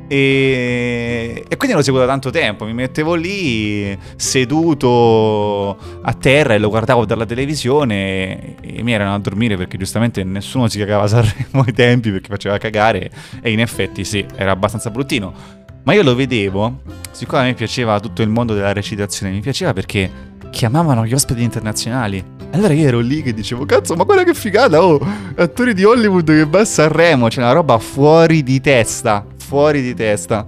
E, 0.08 1.46
e, 1.48 1.58
quindi 1.58 1.76
lo 1.76 1.82
seguo 1.82 2.00
da 2.00 2.06
tanto 2.06 2.30
tempo. 2.30 2.66
Mi 2.66 2.74
mettevo 2.74 3.16
lì 3.16 3.98
seduto 4.16 5.78
a 6.02 6.14
terra 6.14 6.54
e 6.54 6.60
lo 6.60 6.70
guardavo 6.70 7.06
dalla 7.06 7.26
televisione. 7.26 8.58
E, 8.62 8.78
e 8.78 8.84
mi 8.84 8.92
erano 8.92 9.16
a 9.16 9.20
dormire 9.20 9.58
perché 9.58 9.78
giustamente 9.78 10.24
nessuno 10.24 10.68
si 10.68 10.78
cagava 10.78 11.04
a 11.04 11.08
Sanremo 11.08 11.64
ai 11.66 11.74
tempi 11.74 12.12
perché 12.12 12.28
faceva 12.28 12.58
cagare. 12.58 13.10
E 13.42 13.52
in 13.52 13.60
effetti 13.60 14.04
sì, 14.04 14.26
era 14.36 14.52
abbastanza 14.52 14.90
bruttino. 14.90 15.62
Ma 15.84 15.94
io 15.94 16.04
lo 16.04 16.16
vedevo, 16.16 16.82
siccome 17.12 17.42
a 17.42 17.46
me 17.46 17.54
piaceva 17.54 18.00
tutto 18.00 18.22
il 18.22 18.30
mondo 18.30 18.54
della 18.54 18.72
recitazione, 18.72 19.34
mi 19.34 19.42
piaceva 19.42 19.74
perché 19.74 20.10
chiamavano 20.50 21.06
gli 21.06 21.14
ospiti 21.14 21.44
internazionali. 21.44 22.24
Allora 22.52 22.74
io 22.74 22.88
ero 22.88 23.00
lì 23.00 23.22
che 23.22 23.34
dicevo, 23.34 23.66
cazzo, 23.66 23.96
ma 23.96 24.04
guarda 24.04 24.24
che 24.24 24.34
figata, 24.34 24.82
oh, 24.82 25.00
attori 25.36 25.74
di 25.74 25.84
Hollywood 25.84 26.26
che 26.26 26.46
va 26.46 26.62
a 26.62 26.66
Sanremo, 26.66 27.28
c'è 27.28 27.40
una 27.40 27.52
roba 27.52 27.78
fuori 27.80 28.44
di 28.44 28.62
testa, 28.62 29.26
fuori 29.38 29.82
di 29.82 29.94
testa. 29.94 30.46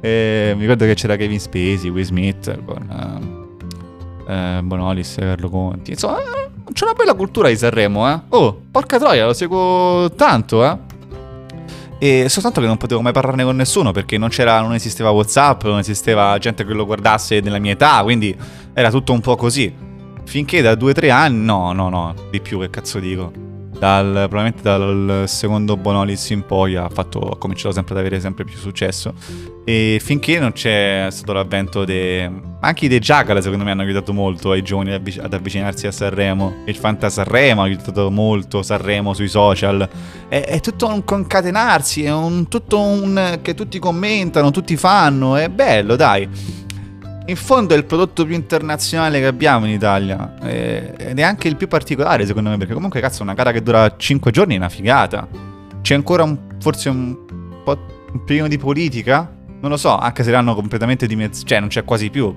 E 0.00 0.52
mi 0.54 0.62
ricordo 0.62 0.86
che 0.86 0.94
c'era 0.94 1.16
Kevin 1.16 1.40
Spacey, 1.40 1.90
Will 1.90 2.04
Smith, 2.04 2.64
con 2.64 3.48
uh, 4.26 4.32
uh, 4.32 4.62
Bonolis, 4.62 5.16
Carlo 5.18 5.50
Conti. 5.50 5.90
Insomma, 5.90 6.18
c'è 6.72 6.84
una 6.84 6.94
bella 6.94 7.12
cultura 7.14 7.48
di 7.48 7.56
Sanremo, 7.56 8.10
eh. 8.10 8.20
Oh, 8.30 8.62
porca 8.70 8.98
troia, 8.98 9.26
lo 9.26 9.34
seguo 9.34 10.10
tanto, 10.16 10.64
eh. 10.64 10.78
E 12.02 12.30
soltanto 12.30 12.62
che 12.62 12.66
non 12.66 12.78
potevo 12.78 13.02
mai 13.02 13.12
parlarne 13.12 13.44
con 13.44 13.56
nessuno 13.56 13.92
perché 13.92 14.16
non, 14.16 14.30
non 14.34 14.72
esisteva 14.72 15.10
WhatsApp, 15.10 15.64
non 15.64 15.80
esisteva 15.80 16.38
gente 16.38 16.64
che 16.64 16.72
lo 16.72 16.86
guardasse 16.86 17.42
della 17.42 17.58
mia 17.58 17.72
età, 17.72 18.02
quindi 18.02 18.34
era 18.72 18.90
tutto 18.90 19.12
un 19.12 19.20
po' 19.20 19.36
così. 19.36 19.70
Finché 20.24 20.62
da 20.62 20.72
2-3 20.72 21.10
anni, 21.10 21.44
no, 21.44 21.72
no, 21.72 21.90
no, 21.90 22.14
di 22.30 22.40
più, 22.40 22.58
che 22.60 22.70
cazzo 22.70 23.00
dico. 23.00 23.49
Dal, 23.80 24.12
probabilmente 24.28 24.60
dal 24.60 25.24
secondo 25.26 25.74
Bonolis 25.78 26.28
in 26.30 26.44
poi 26.44 26.76
ha, 26.76 26.90
fatto, 26.90 27.18
ha 27.20 27.38
cominciato 27.38 27.72
sempre 27.72 27.94
ad 27.94 28.00
avere 28.00 28.20
sempre 28.20 28.44
più 28.44 28.56
successo. 28.58 29.14
E 29.64 29.98
finché 30.02 30.38
non 30.38 30.52
c'è 30.52 31.06
stato 31.10 31.32
l'avvento 31.32 31.86
de... 31.86 32.30
Anche 32.60 32.88
dei 32.88 32.98
Jackal 32.98 33.42
secondo 33.42 33.64
me 33.64 33.70
hanno 33.70 33.80
aiutato 33.80 34.12
molto 34.12 34.50
ai 34.50 34.60
giovani 34.60 34.92
ad 34.92 35.32
avvicinarsi 35.32 35.86
a 35.86 35.92
Sanremo. 35.92 36.56
Il 36.66 36.76
Fanta 36.76 37.08
Sanremo 37.08 37.62
ha 37.62 37.64
aiutato 37.64 38.10
molto 38.10 38.62
Sanremo 38.62 39.14
sui 39.14 39.28
social. 39.28 39.88
È, 40.28 40.38
è 40.38 40.60
tutto 40.60 40.86
un 40.86 41.02
concatenarsi, 41.02 42.04
è 42.04 42.12
un, 42.12 42.48
tutto 42.48 42.78
un... 42.80 43.38
che 43.40 43.54
tutti 43.54 43.78
commentano, 43.78 44.50
tutti 44.50 44.76
fanno. 44.76 45.36
È 45.36 45.48
bello, 45.48 45.96
dai 45.96 46.59
in 47.30 47.36
fondo 47.36 47.74
è 47.74 47.76
il 47.76 47.84
prodotto 47.84 48.26
più 48.26 48.34
internazionale 48.34 49.20
che 49.20 49.26
abbiamo 49.26 49.64
in 49.64 49.72
Italia 49.72 50.34
eh, 50.42 50.94
ed 50.98 51.18
è 51.18 51.22
anche 51.22 51.46
il 51.46 51.56
più 51.56 51.68
particolare 51.68 52.26
secondo 52.26 52.50
me 52.50 52.56
perché 52.56 52.74
comunque 52.74 53.00
cazzo 53.00 53.22
una 53.22 53.34
gara 53.34 53.52
che 53.52 53.62
dura 53.62 53.96
5 53.96 54.30
giorni 54.32 54.54
è 54.54 54.56
una 54.56 54.68
figata. 54.68 55.28
C'è 55.80 55.94
ancora 55.94 56.24
un, 56.24 56.36
forse 56.60 56.88
un 56.88 57.16
po' 57.64 57.78
un 58.12 58.24
pieno 58.24 58.48
di 58.48 58.58
politica? 58.58 59.32
Non 59.60 59.70
lo 59.70 59.76
so, 59.76 59.96
anche 59.96 60.24
se 60.24 60.30
l'hanno 60.32 60.54
completamente 60.54 61.06
dimezzato, 61.06 61.46
cioè 61.46 61.60
non 61.60 61.68
c'è 61.68 61.84
quasi 61.84 62.10
più, 62.10 62.34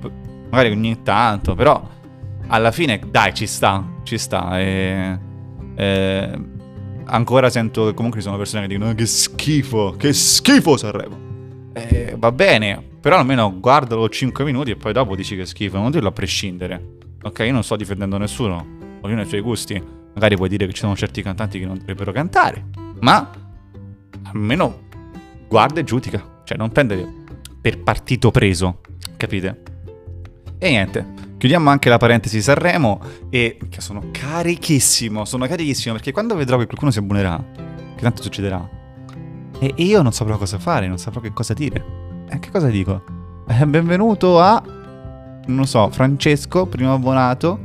magari 0.51 0.71
ogni 0.71 1.01
tanto, 1.01 1.55
però 1.55 1.89
alla 2.47 2.71
fine 2.71 3.01
dai 3.09 3.33
ci 3.33 3.47
sta, 3.47 3.83
ci 4.03 4.17
sta 4.19 4.59
e, 4.59 5.19
e 5.75 6.39
ancora 7.05 7.49
sento 7.49 7.85
che 7.85 7.93
comunque 7.95 8.19
ci 8.19 8.25
sono 8.25 8.37
persone 8.37 8.67
che 8.67 8.67
dicono 8.67 8.93
che 8.93 9.05
schifo, 9.07 9.95
che 9.97 10.13
schifo 10.13 10.77
Sanremo. 10.77 11.32
E 11.73 12.15
va 12.17 12.31
bene, 12.31 12.81
però 13.01 13.17
almeno 13.17 13.59
guardalo 13.59 14.07
5 14.07 14.43
minuti 14.43 14.71
e 14.71 14.75
poi 14.75 14.93
dopo 14.93 15.15
dici 15.15 15.35
che 15.35 15.45
schifo, 15.45 15.77
non 15.77 15.91
dirlo 15.91 16.09
a 16.09 16.11
prescindere. 16.11 16.97
Ok, 17.23 17.39
io 17.39 17.51
non 17.51 17.63
sto 17.63 17.75
difendendo 17.75 18.17
nessuno, 18.17 18.65
ognuno 19.01 19.21
ha 19.21 19.23
i 19.23 19.27
suoi 19.27 19.41
gusti. 19.41 19.81
Magari 20.13 20.35
puoi 20.35 20.49
dire 20.49 20.67
che 20.67 20.73
ci 20.73 20.81
sono 20.81 20.95
certi 20.95 21.23
cantanti 21.23 21.57
che 21.57 21.65
non 21.65 21.77
dovrebbero 21.77 22.11
cantare, 22.11 22.65
ma 22.99 23.29
almeno 24.23 24.81
guarda 25.47 25.79
e 25.79 25.83
giudica. 25.83 26.41
Cioè, 26.43 26.57
non 26.57 26.71
prendere 26.71 27.07
per 27.59 27.81
partito 27.81 28.29
preso, 28.29 28.81
capite? 29.17 29.61
E 30.59 30.69
niente, 30.69 31.05
chiudiamo 31.37 31.69
anche 31.69 31.89
la 31.89 31.97
parentesi 31.97 32.41
Sanremo 32.41 33.01
e 33.29 33.57
che 33.69 33.81
sono 33.81 34.09
carichissimo, 34.11 35.25
sono 35.25 35.47
carichissimo 35.47 35.95
perché 35.95 36.11
quando 36.11 36.35
vedrò 36.35 36.57
che 36.57 36.65
qualcuno 36.65 36.91
si 36.91 36.99
abbonerà, 36.99 37.43
che 37.95 38.01
tanto 38.01 38.21
succederà, 38.21 38.69
e 39.67 39.83
io 39.83 40.01
non 40.01 40.11
saprò 40.11 40.37
cosa 40.37 40.59
fare, 40.59 40.87
non 40.87 40.97
saprò 40.97 41.21
che 41.21 41.33
cosa 41.33 41.53
dire. 41.53 42.25
Eh, 42.29 42.39
che 42.39 42.51
cosa 42.51 42.67
dico? 42.67 43.03
Eh, 43.47 43.65
benvenuto 43.65 44.39
a... 44.39 44.61
Non 45.45 45.65
so, 45.65 45.89
Francesco, 45.89 46.65
primo 46.65 46.93
abbonato, 46.93 47.59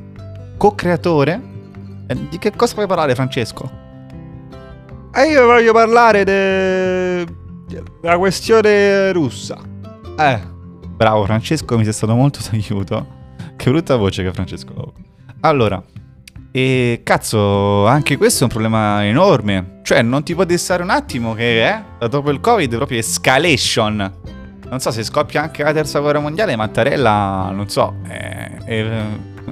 co-creatore. 0.57 1.41
Eh, 2.07 2.29
di 2.29 2.39
che 2.39 2.53
cosa 2.55 2.75
vuoi 2.75 2.87
parlare, 2.87 3.15
Francesco? 3.15 3.71
E 5.15 5.31
io 5.31 5.47
voglio 5.47 5.73
parlare 5.73 6.25
de... 6.25 7.27
della 8.01 8.19
questione 8.19 9.13
russa. 9.13 9.59
Eh, 10.19 10.41
bravo 10.95 11.25
Francesco, 11.25 11.77
mi 11.77 11.85
sei 11.85 11.93
stato 11.93 12.15
molto 12.15 12.41
d'aiuto. 12.51 13.07
Che 13.57 13.71
brutta 13.71 13.97
voce 13.97 14.23
che 14.23 14.33
Francesco. 14.33 14.93
Allora, 15.41 15.83
e 16.51 17.03
cazzo, 17.05 17.87
anche 17.87 18.17
questo 18.17 18.41
è 18.41 18.43
un 18.45 18.49
problema 18.49 19.05
enorme. 19.05 19.81
Cioè, 19.83 20.03
non 20.03 20.23
ti 20.23 20.35
può 20.35 20.45
dissare 20.45 20.83
un 20.83 20.91
attimo 20.91 21.35
che, 21.35 21.67
eh, 21.67 22.09
dopo 22.09 22.31
il 22.31 22.41
Covid, 22.41 22.77
proprio 22.77 22.99
escalation. 22.99 24.13
Non 24.69 24.81
so 24.81 24.91
se 24.91 25.03
scoppia 25.03 25.43
anche 25.43 25.63
la 25.63 25.73
terza 25.73 25.99
guerra 26.01 26.21
mondiale, 26.21 26.57
Mattarella, 26.57 27.51
non 27.53 27.69
so, 27.69 27.97
eh, 28.07 28.59
eh, 28.67 29.03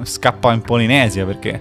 scappa 0.02 0.52
in 0.52 0.60
Polinesia 0.60 1.24
perché 1.24 1.60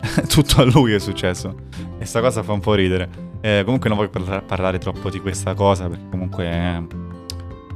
tutto 0.28 0.62
a 0.62 0.64
lui 0.64 0.92
è 0.92 0.98
successo. 0.98 1.54
E 1.98 2.04
sta 2.04 2.20
cosa 2.20 2.42
fa 2.42 2.52
un 2.52 2.60
po' 2.60 2.74
ridere. 2.74 3.08
Eh, 3.40 3.62
comunque 3.64 3.88
non 3.88 3.98
voglio 3.98 4.10
parla- 4.10 4.42
parlare 4.42 4.78
troppo 4.78 5.10
di 5.10 5.20
questa 5.20 5.54
cosa 5.54 5.88
perché 5.88 6.08
comunque 6.10 6.46
eh, 6.46 6.86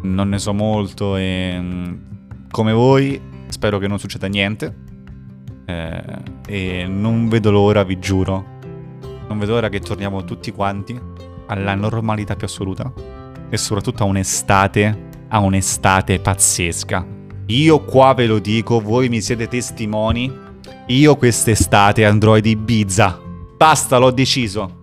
non 0.02 0.28
ne 0.30 0.38
so 0.38 0.54
molto 0.54 1.16
e 1.16 1.56
mm, 1.60 1.94
come 2.50 2.72
voi 2.72 3.20
spero 3.48 3.78
che 3.78 3.86
non 3.86 3.98
succeda 3.98 4.26
niente. 4.26 4.86
Eh, 5.68 6.02
e 6.46 6.86
non 6.88 7.28
vedo 7.28 7.50
l'ora, 7.50 7.84
vi 7.84 7.98
giuro. 7.98 8.56
Non 9.28 9.38
vedo 9.38 9.52
l'ora 9.52 9.68
che 9.68 9.80
torniamo 9.80 10.24
tutti 10.24 10.50
quanti 10.50 10.98
alla 11.46 11.74
normalità 11.74 12.36
più 12.36 12.46
assoluta 12.46 12.90
e 13.50 13.56
soprattutto 13.58 14.02
a 14.02 14.06
un'estate, 14.06 15.08
a 15.28 15.38
un'estate 15.40 16.20
pazzesca. 16.20 17.06
Io 17.46 17.84
qua 17.84 18.14
ve 18.14 18.26
lo 18.26 18.38
dico, 18.38 18.80
voi 18.80 19.10
mi 19.10 19.20
siete 19.20 19.46
testimoni, 19.46 20.32
io 20.86 21.16
quest'estate 21.16 22.04
andrò 22.06 22.34
ad 22.34 22.46
Ibiza. 22.46 23.20
Basta, 23.56 23.98
l'ho 23.98 24.10
deciso. 24.10 24.78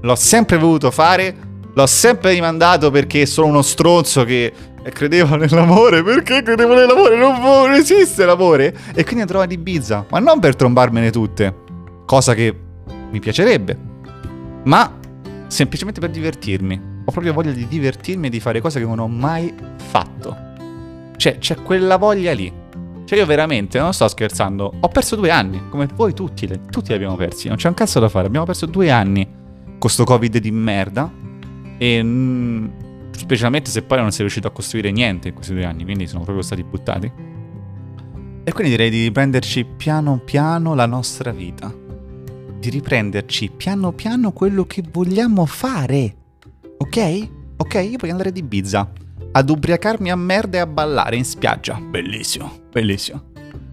L'ho 0.00 0.14
sempre 0.14 0.56
voluto 0.56 0.90
fare, 0.90 1.36
l'ho 1.72 1.86
sempre 1.86 2.32
rimandato 2.32 2.90
perché 2.90 3.26
sono 3.26 3.48
uno 3.48 3.62
stronzo 3.62 4.24
che 4.24 4.52
credeva 4.90 5.36
nell'amore. 5.36 6.02
Perché 6.02 6.42
credevo 6.42 6.74
nell'amore? 6.74 7.16
Non, 7.16 7.40
non 7.40 7.72
esiste 7.72 8.24
l'amore. 8.24 8.74
E 8.94 9.04
quindi 9.04 9.20
andrò 9.20 9.40
ad 9.40 9.52
Ibiza, 9.52 10.06
ma 10.10 10.18
non 10.18 10.40
per 10.40 10.56
trombarmene 10.56 11.10
tutte, 11.10 11.54
cosa 12.06 12.34
che 12.34 12.54
mi 13.10 13.20
piacerebbe, 13.20 13.78
ma 14.64 14.98
semplicemente 15.46 16.00
per 16.00 16.10
divertirmi 16.10 16.90
ho 17.04 17.10
proprio 17.10 17.32
voglia 17.32 17.50
di 17.50 17.66
divertirmi 17.66 18.28
e 18.28 18.30
di 18.30 18.40
fare 18.40 18.60
cose 18.60 18.78
che 18.78 18.86
non 18.86 18.98
ho 18.98 19.08
mai 19.08 19.52
fatto. 19.76 20.36
Cioè, 21.16 21.38
c'è 21.38 21.56
quella 21.56 21.96
voglia 21.96 22.32
lì. 22.32 22.52
Cioè, 23.04 23.18
io 23.18 23.26
veramente, 23.26 23.78
non 23.78 23.92
sto 23.92 24.06
scherzando, 24.06 24.72
ho 24.80 24.88
perso 24.88 25.16
due 25.16 25.30
anni, 25.30 25.68
come 25.68 25.88
voi 25.94 26.14
tutti, 26.14 26.48
tutti 26.70 26.88
li 26.88 26.94
abbiamo 26.94 27.16
persi, 27.16 27.48
non 27.48 27.56
c'è 27.56 27.68
un 27.68 27.74
cazzo 27.74 27.98
da 27.98 28.08
fare, 28.08 28.26
abbiamo 28.26 28.46
perso 28.46 28.66
due 28.66 28.90
anni 28.90 29.28
con 29.78 29.90
sto 29.90 30.04
covid 30.04 30.38
di 30.38 30.50
merda 30.50 31.10
e... 31.76 32.02
Specialmente 33.12 33.70
se 33.70 33.82
poi 33.82 33.98
non 33.98 34.10
sei 34.10 34.20
riuscito 34.20 34.48
a 34.48 34.50
costruire 34.50 34.90
niente 34.90 35.28
in 35.28 35.34
questi 35.34 35.52
due 35.52 35.64
anni, 35.64 35.84
quindi 35.84 36.06
sono 36.06 36.22
proprio 36.22 36.42
stati 36.42 36.64
buttati. 36.64 37.12
E 38.44 38.52
quindi 38.52 38.72
direi 38.72 38.90
di 38.90 39.04
riprenderci 39.04 39.64
piano 39.64 40.18
piano 40.18 40.74
la 40.74 40.86
nostra 40.86 41.30
vita. 41.30 41.72
Di 42.58 42.70
riprenderci 42.70 43.50
piano 43.56 43.92
piano 43.92 44.32
quello 44.32 44.64
che 44.64 44.82
vogliamo 44.90 45.46
fare. 45.46 46.16
Ok? 46.78 47.28
Ok, 47.58 47.74
io 47.74 47.96
voglio 47.98 48.12
andare 48.12 48.32
di 48.32 48.40
Ibiza. 48.40 48.92
Ad 49.32 49.48
ubriacarmi 49.48 50.10
a 50.10 50.16
merda 50.16 50.58
e 50.58 50.60
a 50.60 50.66
ballare 50.66 51.16
in 51.16 51.24
spiaggia. 51.24 51.80
Bellissimo, 51.80 52.50
bellissimo. 52.70 53.30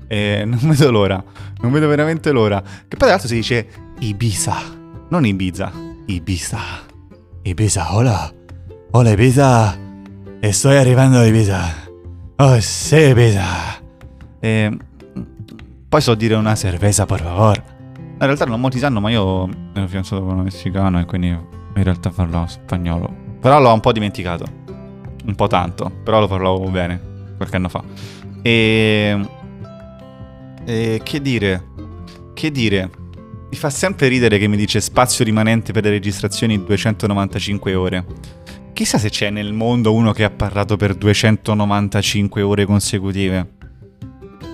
E 0.08 0.44
non 0.46 0.60
vedo 0.62 0.92
l'ora. 0.92 1.24
Non 1.62 1.72
vedo 1.72 1.88
veramente 1.88 2.32
l'ora. 2.32 2.62
Che 2.62 2.96
poi 2.96 2.98
tra 2.98 3.08
l'altro 3.10 3.28
si 3.28 3.36
dice 3.36 3.68
Ibiza. 4.00 4.56
Non 5.10 5.26
Ibiza. 5.26 5.72
Ibiza. 6.06 6.60
Ibiza, 7.42 7.96
hola. 7.96 8.34
Hola 8.92 9.12
Ibiza. 9.12 9.78
E 10.40 10.52
sto 10.52 10.70
arrivando 10.70 11.20
a 11.20 11.26
Ibiza. 11.26 11.92
Oh, 12.38 12.60
sì, 12.60 12.96
Ibiza. 12.96 13.44
E... 14.40 14.78
Poi 15.88 16.02
so 16.02 16.16
dire 16.16 16.34
una 16.34 16.56
cerveza, 16.56 17.06
per 17.06 17.22
favore. 17.22 17.64
In 17.98 18.18
realtà 18.18 18.46
non 18.46 18.60
molti 18.60 18.80
sanno, 18.80 19.00
ma 19.00 19.12
io 19.12 19.48
sono 19.74 19.88
fidanzato 19.88 20.24
con 20.24 20.40
un 20.40 20.44
messicano 20.44 21.00
e 21.00 21.06
quindi 21.06 21.28
in 21.28 21.84
realtà 21.84 22.10
parlo 22.10 22.48
spagnolo. 22.48 23.14
Però 23.40 23.60
l'ho 23.60 23.72
un 23.72 23.80
po' 23.80 23.92
dimenticato. 23.92 24.46
Un 25.24 25.36
po' 25.36 25.46
tanto. 25.46 25.92
Però 26.04 26.20
lo 26.20 26.28
parlavo 26.28 26.68
bene 26.70 27.00
qualche 27.38 27.58
anno 27.58 27.70
fa. 27.70 27.84
E... 28.42 29.30
e 30.66 31.02
che 31.04 31.22
dire? 31.22 31.68
Che 32.34 32.50
dire? 32.50 32.90
Mi 33.52 33.56
fa 33.56 33.70
sempre 33.70 34.08
ridere 34.08 34.40
che 34.40 34.48
mi 34.48 34.58
dice 34.58 34.82
spazio 34.82 35.24
rimanente 35.24 35.74
per 35.74 35.84
le 35.84 35.92
registrazioni 35.92 36.64
295 36.64 37.76
ore. 37.76 38.06
Chissà 38.80 38.98
se 38.98 39.10
c'è 39.10 39.30
nel 39.30 39.52
mondo 39.52 39.94
uno 39.94 40.14
che 40.14 40.24
ha 40.24 40.30
parlato 40.30 40.78
per 40.78 40.96
295 40.96 42.42
ore 42.42 42.64
consecutive. 42.64 43.50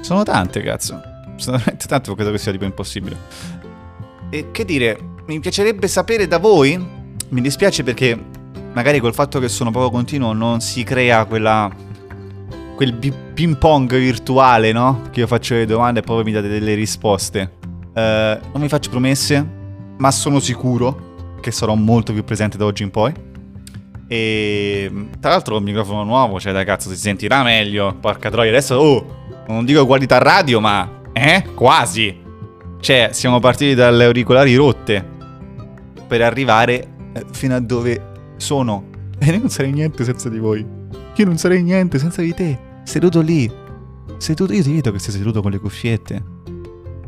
Sono 0.01 0.24
tante, 0.24 0.63
cazzo. 0.63 1.00
Sono 1.36 1.58
veramente 1.58 1.86
tante, 1.86 2.12
credo 2.15 2.32
che 2.32 2.39
sia 2.39 2.51
tipo 2.51 2.63
impossibile. 2.63 3.15
E 4.32 4.50
che 4.50 4.65
dire, 4.65 4.98
mi 5.27 5.39
piacerebbe 5.39 5.88
sapere 5.88 6.25
da 6.25 6.39
voi 6.39 6.75
mi 7.29 7.39
dispiace 7.39 7.84
perché 7.84 8.20
magari 8.74 9.00
col 9.00 9.13
fatto 9.13 9.38
che 9.38 9.48
sono 9.48 9.70
poco 9.70 9.91
continuo 9.91 10.34
non 10.34 10.60
si 10.60 10.82
crea 10.84 11.24
quella 11.25 11.72
quel 12.75 12.96
ping 12.96 13.60
pong 13.60 13.96
virtuale, 13.96 14.72
no? 14.72 15.01
Che 15.12 15.20
io 15.20 15.27
faccio 15.27 15.53
le 15.53 15.67
domande 15.67 16.00
e 16.00 16.03
poi 16.03 16.24
mi 16.24 16.32
date 16.32 16.48
delle 16.48 16.74
risposte. 16.74 17.58
Uh, 17.94 18.01
non 18.01 18.55
mi 18.55 18.70
faccio 18.70 18.89
promesse, 18.89 19.48
ma 19.98 20.10
sono 20.10 20.39
sicuro 20.39 21.38
che 21.41 21.51
sarò 21.51 21.75
molto 21.75 22.12
più 22.12 22.24
presente 22.24 22.58
da 22.58 22.65
oggi 22.65 22.82
in 22.82 22.89
poi. 22.89 23.34
E 24.07 24.91
tra 25.19 25.31
l'altro 25.31 25.57
il 25.57 25.63
microfono 25.63 26.03
nuovo, 26.03 26.39
cioè 26.39 26.53
da 26.53 26.63
cazzo 26.63 26.89
si 26.89 26.97
sentirà 26.97 27.43
meglio. 27.43 27.95
Porca 28.00 28.29
troia, 28.29 28.50
adesso 28.50 28.75
oh, 28.75 29.24
non 29.47 29.65
dico 29.65 29.85
qualità 29.85 30.17
radio, 30.17 30.59
ma 30.59 31.01
eh, 31.13 31.43
quasi. 31.53 32.24
Cioè, 32.79 33.09
siamo 33.13 33.39
partiti 33.39 33.74
dalle 33.74 34.05
auricolari 34.05 34.55
rotte 34.55 35.13
per 36.07 36.21
arrivare 36.21 36.88
eh, 37.13 37.25
fino 37.31 37.55
a 37.55 37.59
dove 37.59 38.33
sono. 38.38 38.89
E 39.17 39.31
io 39.31 39.39
non 39.39 39.50
sarei 39.50 39.71
niente 39.71 40.03
senza 40.03 40.29
di 40.29 40.38
voi. 40.38 40.65
Io 41.15 41.25
non 41.25 41.38
sarei 41.38 41.63
niente 41.63 41.97
senza 41.97 42.21
di 42.21 42.33
te. 42.33 42.59
Seduto 42.83 43.21
lì. 43.21 43.51
Seduto, 44.17 44.53
io 44.53 44.62
ti 44.62 44.74
vedo 44.74 44.91
che 44.91 45.00
sei 45.00 45.13
seduto 45.13 45.41
con 45.41 45.51
le 45.51 45.59
cuffiette. 45.59 46.24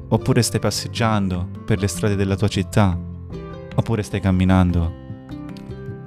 Oppure 0.10 0.42
stai 0.42 0.60
passeggiando 0.60 1.48
per 1.66 1.80
le 1.80 1.88
strade 1.88 2.16
della 2.16 2.36
tua 2.36 2.48
città. 2.48 2.98
oppure 3.76 4.02
stai 4.02 4.20
camminando 4.20 5.06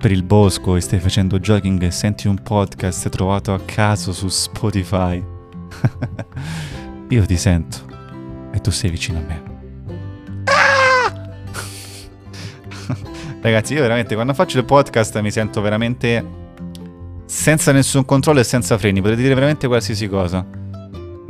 per 0.00 0.12
il 0.12 0.22
bosco 0.22 0.76
e 0.76 0.80
stai 0.80 0.98
facendo 0.98 1.38
jogging 1.38 1.82
e 1.82 1.90
senti 1.90 2.26
un 2.26 2.42
podcast 2.42 3.10
trovato 3.10 3.52
a 3.52 3.60
caso 3.60 4.14
su 4.14 4.28
Spotify, 4.28 5.22
io 7.10 7.26
ti 7.26 7.36
sento 7.36 7.78
e 8.50 8.60
tu 8.60 8.70
sei 8.70 8.88
vicino 8.88 9.18
a 9.18 9.20
me. 9.20 9.42
Ah! 10.44 11.12
Ragazzi, 13.42 13.74
io 13.74 13.82
veramente 13.82 14.14
quando 14.14 14.32
faccio 14.32 14.56
il 14.56 14.64
podcast 14.64 15.20
mi 15.20 15.30
sento 15.30 15.60
veramente 15.60 16.24
senza 17.26 17.70
nessun 17.70 18.06
controllo 18.06 18.40
e 18.40 18.44
senza 18.44 18.78
freni. 18.78 19.02
Potete 19.02 19.20
dire 19.20 19.34
veramente 19.34 19.66
qualsiasi 19.66 20.08
cosa. 20.08 20.42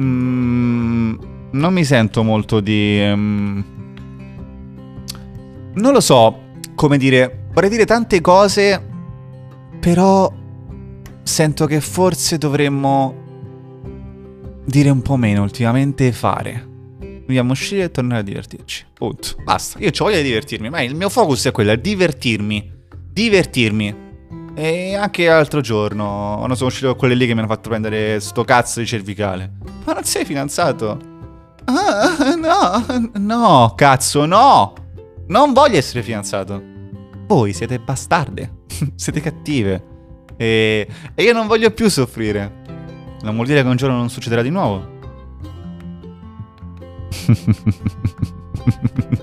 Mm, 0.00 1.14
non 1.50 1.72
mi 1.72 1.84
sento 1.84 2.22
molto 2.22 2.60
di... 2.60 3.00
Um, 3.12 3.64
non 5.74 5.92
lo 5.92 6.00
so 6.00 6.48
come 6.76 6.98
dire. 6.98 7.48
Vorrei 7.60 7.76
dire 7.76 7.86
tante 7.86 8.22
cose, 8.22 8.82
però 9.80 10.32
sento 11.22 11.66
che 11.66 11.82
forse 11.82 12.38
dovremmo 12.38 13.14
dire 14.64 14.88
un 14.88 15.02
po' 15.02 15.16
meno 15.16 15.42
ultimamente 15.42 16.06
e 16.06 16.12
fare. 16.12 16.66
Dobbiamo 17.00 17.52
uscire 17.52 17.82
e 17.82 17.90
tornare 17.90 18.20
a 18.20 18.24
divertirci. 18.24 18.86
Punto. 18.94 19.34
Basta. 19.44 19.78
Io 19.78 19.90
ho 19.90 20.04
voglia 20.04 20.16
di 20.16 20.22
divertirmi, 20.22 20.70
ma 20.70 20.80
il 20.80 20.94
mio 20.94 21.10
focus 21.10 21.48
è 21.48 21.50
quello, 21.50 21.72
è 21.72 21.76
divertirmi. 21.76 22.72
Divertirmi. 23.12 23.94
E 24.54 24.94
anche 24.94 25.26
l'altro 25.26 25.60
giorno, 25.60 26.36
quando 26.38 26.54
sono 26.54 26.70
uscito 26.70 26.86
con 26.86 26.96
quelle 26.96 27.14
lì 27.14 27.26
che 27.26 27.34
mi 27.34 27.40
hanno 27.40 27.48
fatto 27.48 27.68
prendere 27.68 28.20
sto 28.20 28.42
cazzo 28.42 28.80
di 28.80 28.86
cervicale. 28.86 29.52
Ma 29.84 29.92
non 29.92 30.04
sei 30.04 30.24
fidanzato? 30.24 30.98
Ah, 31.66 32.34
no, 32.36 33.10
no, 33.18 33.74
cazzo, 33.76 34.24
no! 34.24 34.72
Non 35.26 35.52
voglio 35.52 35.76
essere 35.76 36.02
fidanzato. 36.02 36.78
Voi 37.30 37.52
siete 37.52 37.78
bastarde, 37.78 38.64
siete 38.96 39.20
cattive. 39.20 39.84
E, 40.36 40.88
e 41.14 41.22
io 41.22 41.32
non 41.32 41.46
voglio 41.46 41.70
più 41.70 41.88
soffrire. 41.88 42.64
Non 43.22 43.36
vuol 43.36 43.46
dire 43.46 43.62
che 43.62 43.68
un 43.68 43.76
giorno 43.76 43.96
non 43.96 44.10
succederà 44.10 44.42
di 44.42 44.50
nuovo. 44.50 44.82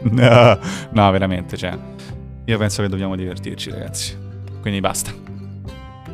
no, 0.04 0.60
no, 0.92 1.12
veramente, 1.12 1.58
cioè. 1.58 1.78
Io 2.46 2.58
penso 2.58 2.82
che 2.82 2.88
dobbiamo 2.88 3.18
divertirci, 3.18 3.72
ragazzi. 3.72 4.18
Quindi 4.62 4.80
basta. 4.80 5.12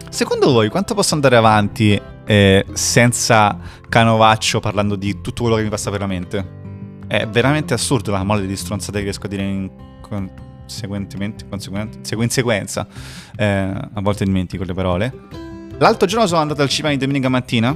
Secondo 0.10 0.52
voi 0.52 0.70
quanto 0.70 0.96
posso 0.96 1.14
andare 1.14 1.36
avanti 1.36 2.02
eh, 2.26 2.66
senza 2.74 3.56
canovaccio 3.88 4.60
parlando 4.60 4.96
di 4.96 5.22
tutto 5.22 5.44
quello 5.44 5.58
che 5.58 5.64
mi 5.64 5.70
passa 5.70 5.92
per 5.92 6.00
la 6.00 6.08
mente? 6.08 6.62
È 7.06 7.28
veramente 7.28 7.76
assurdo 7.76 8.10
la 8.10 8.24
mole 8.24 8.48
di 8.48 8.56
stronzate 8.56 8.98
che 8.98 9.04
riesco 9.04 9.28
a 9.28 9.30
dire 9.30 9.44
in 9.44 9.70
conseguentemente, 10.68 11.46
sequenza. 12.30 12.88
Eh, 13.36 13.46
a 13.46 14.02
volte 14.02 14.26
dimentico 14.26 14.64
le 14.64 14.74
parole. 14.74 15.14
L'altro 15.78 16.08
giorno 16.08 16.28
sono 16.28 16.42
andato 16.42 16.62
al 16.62 16.70
cinema 16.70 16.94
di 16.94 17.00
domenica 17.00 17.30
mattina. 17.30 17.76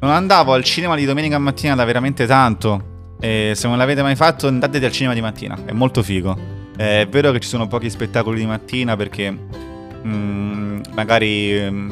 Non 0.00 0.10
andavo 0.10 0.52
al 0.52 0.64
cinema 0.64 0.96
di 0.96 1.04
domenica 1.04 1.38
mattina 1.38 1.74
da 1.74 1.84
veramente 1.84 2.26
tanto. 2.26 3.16
E 3.20 3.52
se 3.54 3.68
non 3.68 3.76
l'avete 3.76 4.02
mai 4.02 4.16
fatto, 4.16 4.46
andate 4.46 4.84
al 4.84 4.92
cinema 4.92 5.14
di 5.14 5.20
mattina. 5.20 5.58
È 5.64 5.72
molto 5.72 6.02
figo. 6.02 6.58
È 6.76 7.06
vero 7.10 7.32
che 7.32 7.40
ci 7.40 7.48
sono 7.48 7.66
pochi 7.66 7.90
spettacoli 7.90 8.38
di 8.38 8.46
mattina 8.46 8.96
perché 8.96 9.68
Mm, 10.06 10.80
magari 10.94 11.70
mm, 11.70 11.90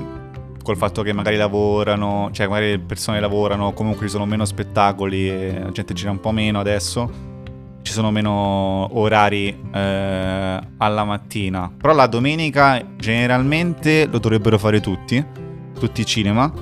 col 0.62 0.76
fatto 0.76 1.02
che 1.02 1.12
magari 1.12 1.36
lavorano, 1.36 2.30
cioè 2.32 2.46
magari 2.46 2.70
le 2.72 2.78
persone 2.78 3.20
lavorano, 3.20 3.72
comunque 3.72 4.06
ci 4.06 4.12
sono 4.12 4.26
meno 4.26 4.44
spettacoli 4.44 5.28
e 5.28 5.58
la 5.60 5.70
gente 5.70 5.92
gira 5.94 6.10
un 6.10 6.20
po' 6.20 6.30
meno 6.30 6.58
adesso, 6.58 7.10
ci 7.88 7.94
sono 7.94 8.10
meno 8.10 8.98
orari 8.98 9.48
eh, 9.72 10.60
alla 10.76 11.04
mattina. 11.04 11.72
Però 11.74 11.94
la 11.94 12.06
domenica 12.06 12.84
generalmente 12.96 14.06
lo 14.10 14.18
dovrebbero 14.18 14.58
fare 14.58 14.80
tutti, 14.80 15.24
tutti 15.78 16.02
i 16.02 16.04
cinema. 16.04 16.52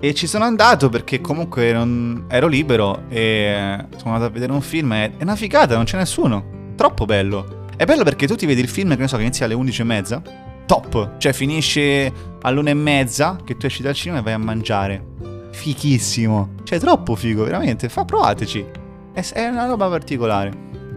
E 0.00 0.14
ci 0.14 0.26
sono 0.26 0.44
andato 0.44 0.88
perché 0.88 1.20
comunque 1.20 1.72
non... 1.72 2.24
ero 2.28 2.48
libero 2.48 3.04
e 3.08 3.86
sono 3.96 4.14
andato 4.14 4.24
a 4.24 4.30
vedere 4.30 4.50
un 4.50 4.60
film 4.60 4.92
e 4.92 5.12
è 5.16 5.22
una 5.22 5.36
figata, 5.36 5.76
non 5.76 5.84
c'è 5.84 5.96
nessuno. 5.96 6.72
Troppo 6.74 7.04
bello. 7.04 7.66
È 7.76 7.84
bello 7.84 8.02
perché 8.02 8.26
tu 8.26 8.34
ti 8.34 8.44
vedi 8.44 8.60
il 8.60 8.68
film 8.68 8.96
che 8.96 9.02
ne 9.02 9.08
so 9.08 9.16
che 9.16 9.22
inizia 9.22 9.46
alle 9.46 9.54
11 9.54 9.80
e 9.80 9.84
mezza 9.84 10.22
top. 10.66 11.18
Cioè 11.18 11.32
finisce 11.32 12.12
all'una 12.42 12.70
e 12.70 12.74
mezza 12.74 13.38
che 13.44 13.56
tu 13.56 13.66
esci 13.66 13.82
dal 13.82 13.94
cinema 13.94 14.18
e 14.18 14.22
vai 14.22 14.32
a 14.32 14.38
mangiare. 14.38 15.12
Fichissimo. 15.52 16.54
Cioè 16.64 16.80
troppo 16.80 17.14
figo, 17.14 17.44
veramente. 17.44 17.88
Fa, 17.88 18.04
provateci. 18.04 18.82
È, 19.14 19.24
è 19.32 19.46
una 19.46 19.66
roba 19.66 19.88
particolare. 19.88 20.50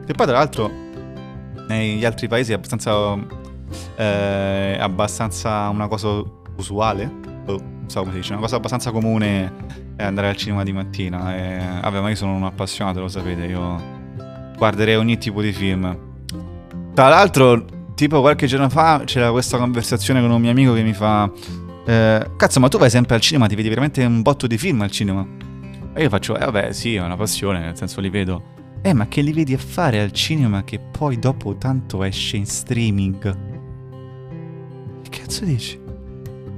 E 0.07 0.13
poi 0.13 0.25
tra 0.25 0.37
l'altro 0.37 0.69
negli 1.67 2.03
altri 2.03 2.27
paesi 2.27 2.51
è 2.51 2.55
abbastanza... 2.55 3.15
Eh, 3.95 4.77
abbastanza 4.79 5.69
una 5.69 5.87
cosa 5.87 6.23
usuale. 6.57 7.03
Oh, 7.45 7.59
non 7.59 7.85
so 7.85 7.99
come 7.99 8.13
si 8.13 8.17
dice. 8.17 8.31
Una 8.31 8.41
cosa 8.41 8.55
abbastanza 8.55 8.91
comune 8.91 9.53
è 9.95 10.03
andare 10.03 10.29
al 10.29 10.35
cinema 10.35 10.63
di 10.63 10.73
mattina. 10.73 11.35
E, 11.35 11.59
vabbè, 11.81 12.01
ma 12.01 12.09
io 12.09 12.15
sono 12.15 12.33
un 12.33 12.43
appassionato, 12.43 12.99
lo 13.01 13.07
sapete. 13.07 13.45
Io 13.45 13.79
guarderei 14.57 14.95
ogni 14.95 15.19
tipo 15.19 15.41
di 15.41 15.51
film. 15.51 15.95
Tra 16.95 17.09
l'altro 17.09 17.65
tipo 17.93 18.21
qualche 18.21 18.47
giorno 18.47 18.69
fa 18.69 19.03
c'era 19.05 19.29
questa 19.31 19.57
conversazione 19.57 20.21
con 20.21 20.31
un 20.31 20.41
mio 20.41 20.51
amico 20.51 20.73
che 20.73 20.81
mi 20.81 20.93
fa... 20.93 21.29
Eh, 21.85 22.31
cazzo, 22.35 22.59
ma 22.59 22.67
tu 22.67 22.77
vai 22.77 22.89
sempre 22.89 23.15
al 23.15 23.21
cinema, 23.21 23.47
ti 23.47 23.55
vedi 23.55 23.69
veramente 23.69 24.03
un 24.03 24.21
botto 24.21 24.47
di 24.47 24.57
film 24.57 24.81
al 24.81 24.91
cinema? 24.91 25.25
E 25.97 26.03
io 26.03 26.09
faccio, 26.09 26.37
eh 26.37 26.45
vabbè, 26.45 26.73
sì, 26.73 26.93
è 26.93 27.01
una 27.01 27.15
passione, 27.15 27.59
nel 27.59 27.75
senso 27.75 28.01
li 28.01 28.09
vedo. 28.11 28.53
Eh, 28.83 28.93
ma 28.93 29.07
che 29.07 29.21
li 29.21 29.33
vedi 29.33 29.55
a 29.55 29.57
fare 29.57 29.99
al 29.99 30.11
cinema 30.11 30.63
che 30.63 30.77
poi 30.79 31.17
dopo 31.17 31.55
tanto 31.55 32.03
esce 32.03 32.37
in 32.37 32.45
streaming? 32.45 33.17
Che 35.01 35.09
cazzo 35.09 35.43
dici? 35.43 35.79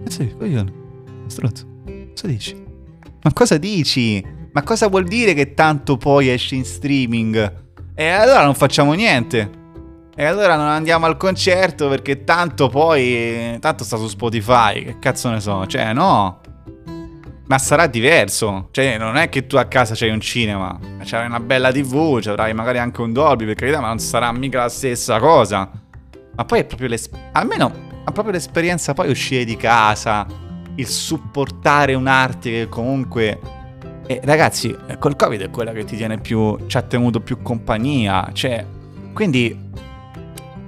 Cazzo 0.04 0.24
dici? 0.24 0.36
Coglione. 0.36 0.74
Stronzo. 1.28 1.66
Cosa 2.14 2.28
dici? 2.28 2.62
Ma 3.22 3.32
cosa 3.32 3.58
dici? 3.58 4.22
Ma 4.52 4.62
cosa 4.62 4.90
vuol 4.90 5.06
dire 5.06 5.34
che 5.34 5.54
tanto 5.54 5.96
poi 5.96 6.28
esce 6.28 6.56
in 6.56 6.66
streaming? 6.66 7.64
E 7.96 8.10
allora 8.10 8.44
non 8.44 8.56
facciamo 8.56 8.92
niente. 8.92 9.50
E 10.18 10.26
allora 10.26 10.58
non 10.58 10.68
andiamo 10.68 11.06
al 11.06 11.16
concerto 11.16 11.88
perché 11.88 12.26
tanto 12.26 12.68
poi. 12.68 13.56
Tanto 13.62 13.86
sta 13.86 13.96
su 13.96 14.10
Spotify. 14.10 14.84
Che 14.84 15.00
cazzo 15.00 15.30
ne 15.30 15.40
so? 15.40 15.66
Cioè, 15.66 15.94
no. 15.94 16.42
Ma 17.50 17.58
sarà 17.58 17.88
diverso. 17.88 18.68
Cioè, 18.70 19.00
non 19.00 19.18
è 19.18 19.28
che 19.28 19.48
tu 19.48 19.56
a 19.56 19.66
casa 19.66 19.96
c'hai 19.96 20.12
un 20.12 20.22
cinema. 20.22 20.80
C'hai 21.04 21.26
una 21.26 21.40
bella 21.40 21.72
TV, 21.72 22.22
c'avrai 22.22 22.54
magari 22.54 22.78
anche 22.78 23.02
un 23.02 23.12
Dolby, 23.12 23.46
per 23.46 23.56
carità, 23.56 23.80
ma 23.80 23.88
non 23.88 23.98
sarà 23.98 24.32
mica 24.32 24.60
la 24.60 24.70
stessa 24.70 25.18
cosa. 25.18 25.68
Ma 26.36 26.46
poi 26.46 26.60
è 26.60 26.66
proprio 26.66 26.90
l'esperienza. 26.90 27.40
Almeno 27.40 27.74
ha 28.04 28.12
proprio 28.12 28.34
l'esperienza 28.34 28.94
poi 28.94 29.10
uscire 29.10 29.46
di 29.46 29.58
casa. 29.58 30.28
Il 30.76 30.86
supportare 30.86 31.96
un'arte 31.96 32.52
che 32.52 32.70
comunque. 32.70 33.40
E 34.06 34.22
ragazzi, 34.24 34.76
col 35.00 35.16
Covid 35.16 35.42
è 35.42 35.50
quella 35.50 35.72
che 35.72 35.86
ti 35.86 35.98
tiene 35.98 36.20
più. 36.20 36.56
ci 36.68 36.78
ha 36.78 36.84
tenuto 36.84 37.20
più 37.20 37.42
compagnia. 37.42 38.30
Cioè. 38.32 38.64
Quindi 39.12 39.60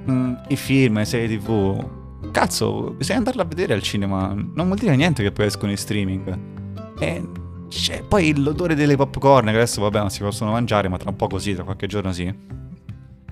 mm, 0.09 0.33
i 0.47 0.55
film, 0.55 0.97
le 0.97 1.05
serie 1.05 1.37
tv, 1.37 2.31
cazzo, 2.31 2.95
bisogna 2.97 3.19
andarla 3.19 3.43
a 3.43 3.45
vedere 3.45 3.75
al 3.75 3.83
cinema. 3.83 4.33
Non 4.33 4.65
vuol 4.65 4.79
dire 4.79 4.95
niente 4.95 5.21
che 5.21 5.31
poi 5.31 5.45
escono 5.45 5.69
in 5.69 5.77
streaming. 5.77 6.59
E 7.01 7.23
c'è 7.67 8.03
poi 8.03 8.37
l'odore 8.37 8.75
delle 8.75 8.95
popcorn, 8.95 9.47
che 9.47 9.55
adesso 9.55 9.81
vabbè 9.81 9.97
non 9.97 10.11
si 10.11 10.19
possono 10.19 10.51
mangiare, 10.51 10.87
ma 10.87 10.97
tra 10.97 11.09
un 11.09 11.15
po' 11.15 11.27
così, 11.27 11.55
tra 11.55 11.63
qualche 11.63 11.87
giorno 11.87 12.13
sì. 12.13 12.31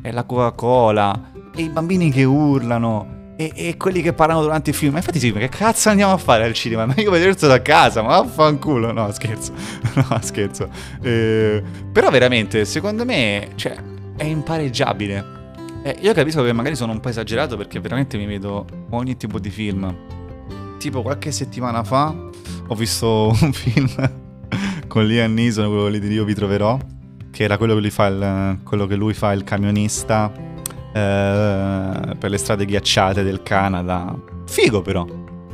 E 0.01 0.11
la 0.11 0.23
Coca-Cola, 0.23 1.31
e 1.55 1.61
i 1.61 1.69
bambini 1.69 2.09
che 2.09 2.23
urlano. 2.23 3.17
E, 3.35 3.51
e, 3.53 3.77
quelli 3.77 4.01
che 4.01 4.11
parlano 4.11 4.41
durante 4.41 4.71
il 4.71 4.75
film. 4.75 4.93
Ma 4.93 4.97
infatti 4.97 5.19
sì, 5.19 5.31
ma 5.31 5.37
che 5.37 5.49
cazzo 5.49 5.89
andiamo 5.89 6.13
a 6.13 6.17
fare 6.17 6.45
al 6.45 6.53
cinema? 6.53 6.87
Ma 6.87 6.95
io 6.97 7.11
vedo 7.11 7.47
da 7.47 7.61
casa, 7.61 8.01
ma 8.01 8.19
vaffanculo. 8.19 8.91
No, 8.91 9.11
scherzo. 9.11 9.53
No, 9.93 10.17
scherzo. 10.19 10.67
Eh, 11.01 11.61
però 11.91 12.09
veramente, 12.09 12.65
secondo 12.65 13.05
me, 13.05 13.49
cioè, 13.53 13.77
è 14.17 14.23
impareggiabile. 14.23 15.37
Eh, 15.83 15.95
io 16.01 16.11
capisco 16.13 16.41
che 16.43 16.53
magari 16.53 16.75
sono 16.75 16.91
un 16.91 16.99
po' 16.99 17.09
esagerato 17.09 17.55
perché 17.55 17.79
veramente 17.79 18.17
mi 18.17 18.25
vedo 18.25 18.65
ogni 18.89 19.15
tipo 19.15 19.37
di 19.37 19.51
film. 19.51 19.95
Tipo 20.79 21.03
qualche 21.03 21.31
settimana 21.31 21.83
fa 21.83 22.28
ho 22.69 22.75
visto 22.75 23.35
un 23.41 23.51
film 23.51 23.89
con 24.87 25.05
Liam 25.05 25.33
Neeson, 25.33 25.67
quello 25.67 25.87
lì 25.87 25.99
di 25.99 26.11
Io 26.13 26.23
vi 26.23 26.33
troverò, 26.33 26.77
che 27.31 27.43
era 27.43 27.57
quello 27.57 27.75
che 27.75 27.81
lui 27.81 27.89
fa 27.89 28.07
il, 28.07 28.59
che 28.63 28.95
lui 28.95 29.13
fa 29.13 29.33
il 29.33 29.43
camionista 29.43 30.31
eh, 30.93 32.15
per 32.17 32.29
le 32.29 32.37
strade 32.37 32.65
ghiacciate 32.65 33.23
del 33.23 33.43
Canada. 33.43 34.15
Figo 34.47 34.81
però. 34.81 35.05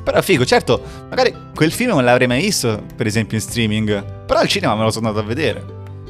Però 0.04 0.22
figo, 0.22 0.46
certo, 0.46 0.82
magari 1.10 1.34
quel 1.56 1.72
film 1.72 1.92
non 1.92 2.04
l'avrei 2.04 2.28
mai 2.28 2.42
visto, 2.42 2.84
per 2.96 3.08
esempio 3.08 3.38
in 3.38 3.44
streaming, 3.44 4.26
però 4.26 4.40
al 4.40 4.48
cinema 4.48 4.76
me 4.76 4.84
lo 4.84 4.92
sono 4.92 5.08
andato 5.08 5.26
a 5.26 5.28
vedere. 5.28 5.66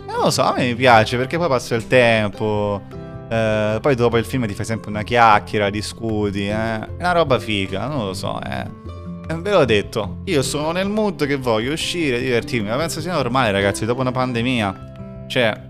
Non 0.06 0.24
lo 0.24 0.32
so, 0.32 0.41
a 0.44 0.54
me 0.54 0.65
mi 0.65 0.76
piace 0.76 1.15
perché 1.18 1.38
poi 1.38 1.48
passa 1.48 1.76
il 1.76 1.88
tempo, 1.88 2.82
eh, 3.30 3.78
poi 3.82 3.96
dopo 3.96 4.18
il 4.18 4.26
film 4.26 4.46
ti 4.48 4.54
fai 4.54 4.65
sempre 4.65 4.89
una 4.89 5.04
chiacchiera, 5.04 5.70
discuti, 5.70 6.48
eh. 6.48 6.80
È 6.80 6.89
una 7.00 7.13
roba 7.13 7.39
figa, 7.39 7.88
non 7.88 8.06
lo 8.06 8.13
so, 8.13 8.39
eh. 8.41 8.85
Ve 9.28 9.52
l'ho 9.52 9.66
detto, 9.66 10.18
io 10.26 10.44
sono 10.44 10.72
nel 10.72 10.88
mood 10.88 11.26
che 11.26 11.36
voglio 11.36 11.74
uscire, 11.74 12.20
divertirmi, 12.20 12.70
ma 12.70 12.76
penso 12.76 13.02
sia 13.02 13.14
normale 13.14 13.52
ragazzi, 13.52 13.86
dopo 13.86 14.02
una 14.02 14.12
pandemia. 14.12 15.26
Cioè, 15.28 15.62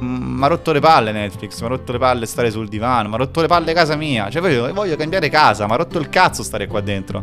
mi 0.00 0.42
ha 0.42 0.46
rotto 0.46 0.72
le 0.72 0.80
palle 0.80 1.12
Netflix, 1.12 1.60
mi 1.60 1.66
ha 1.66 1.68
rotto 1.68 1.92
le 1.92 1.98
palle 1.98 2.24
stare 2.24 2.50
sul 2.50 2.68
divano, 2.68 3.08
mi 3.08 3.14
ha 3.14 3.18
rotto 3.18 3.42
le 3.42 3.46
palle 3.46 3.74
casa 3.74 3.94
mia. 3.94 4.30
Cioè, 4.30 4.40
voglio, 4.40 4.72
voglio 4.72 4.96
cambiare 4.96 5.28
casa, 5.28 5.66
mi 5.66 5.72
ha 5.72 5.76
rotto 5.76 5.98
il 5.98 6.08
cazzo 6.08 6.42
stare 6.42 6.66
qua 6.66 6.80
dentro. 6.80 7.22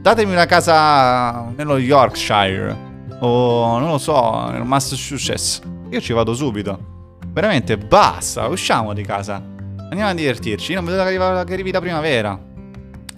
Datemi 0.00 0.32
una 0.32 0.46
casa 0.46 1.52
nello 1.54 1.76
Yorkshire. 1.78 2.90
O 3.20 3.78
non 3.78 3.90
lo 3.90 3.98
so, 3.98 4.50
nel 4.50 4.64
Massachusetts. 4.64 5.60
Io 5.90 6.00
ci 6.00 6.12
vado 6.12 6.34
subito. 6.34 7.18
Veramente, 7.28 7.76
basta, 7.76 8.46
usciamo 8.46 8.94
di 8.94 9.02
casa. 9.02 9.34
Andiamo 9.34 10.08
a 10.08 10.14
divertirci. 10.14 10.72
Io 10.72 10.80
non 10.80 10.90
vedo 10.90 11.04
che 11.04 11.52
arrivi 11.52 11.70
la 11.70 11.80
primavera. 11.80 12.38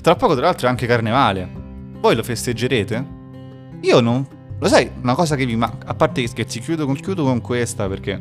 Tra 0.03 0.17
poco, 0.17 0.35
tra 0.35 0.45
l'altro, 0.45 0.67
è 0.67 0.71
anche 0.71 0.87
carnevale. 0.87 1.63
Voi 2.05 2.15
lo 2.15 2.23
festeggerete? 2.23 3.07
Io 3.81 4.01
non. 4.01 4.27
Lo 4.59 4.69
sai, 4.69 4.91
una 5.01 5.15
cosa 5.15 5.37
che 5.37 5.47
vi 5.47 5.57
manca. 5.57 5.87
A 5.87 5.95
parte 5.95 6.21
che 6.21 6.29
scherzi, 6.29 6.61
chiudo 6.61 6.85
con, 6.85 6.97
chiudo 6.97 7.25
con 7.25 7.41
questa 7.41 7.89
perché. 7.89 8.21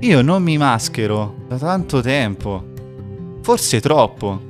Io 0.00 0.20
non 0.20 0.42
mi 0.42 0.58
maschero 0.58 1.44
da 1.46 1.58
tanto 1.58 2.00
tempo. 2.00 2.72
Forse 3.42 3.80
troppo. 3.80 4.42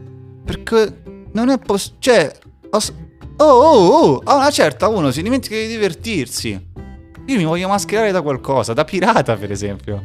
Perché 0.46 1.02
non 1.32 1.50
è 1.50 1.58
possibile. 1.58 2.00
Cioè. 2.00 2.32
Oh, 2.70 3.44
oh, 3.44 3.88
oh, 3.88 4.22
a 4.24 4.36
una 4.36 4.50
certa 4.50 4.88
uno 4.88 5.10
si 5.10 5.20
dimentica 5.20 5.54
di 5.54 5.66
divertirsi. 5.66 6.52
Io 7.26 7.36
mi 7.36 7.44
voglio 7.44 7.68
mascherare 7.68 8.12
da 8.12 8.22
qualcosa, 8.22 8.72
da 8.72 8.84
pirata 8.84 9.36
per 9.36 9.52
esempio. 9.52 10.02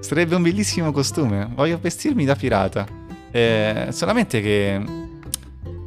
Sarebbe 0.00 0.34
un 0.34 0.42
bellissimo 0.42 0.92
costume. 0.92 1.48
Voglio 1.54 1.78
vestirmi 1.80 2.26
da 2.26 2.34
pirata. 2.34 2.86
Eh, 3.30 3.86
solamente 3.92 4.42
che... 4.42 5.01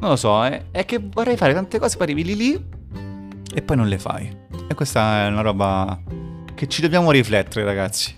Non 0.06 0.13
lo 0.13 0.20
so, 0.20 0.46
eh, 0.46 0.65
è 0.70 0.86
che 0.86 1.00
vorrei 1.04 1.36
fare 1.36 1.56
tante 1.56 1.80
cose, 1.80 1.98
poi 1.98 2.06
arrivi 2.06 2.24
lì 2.24 2.36
lì 2.36 2.65
e 3.52 3.62
poi 3.63 3.76
non 3.76 3.88
le 3.88 3.98
fai. 3.98 4.32
E 4.68 4.76
questa 4.76 5.24
è 5.24 5.28
una 5.30 5.41
roba 5.41 6.00
che 6.54 6.68
ci 6.68 6.84
dobbiamo 6.84 7.10
riflettere, 7.10 7.65
ragazzi. 7.65 8.13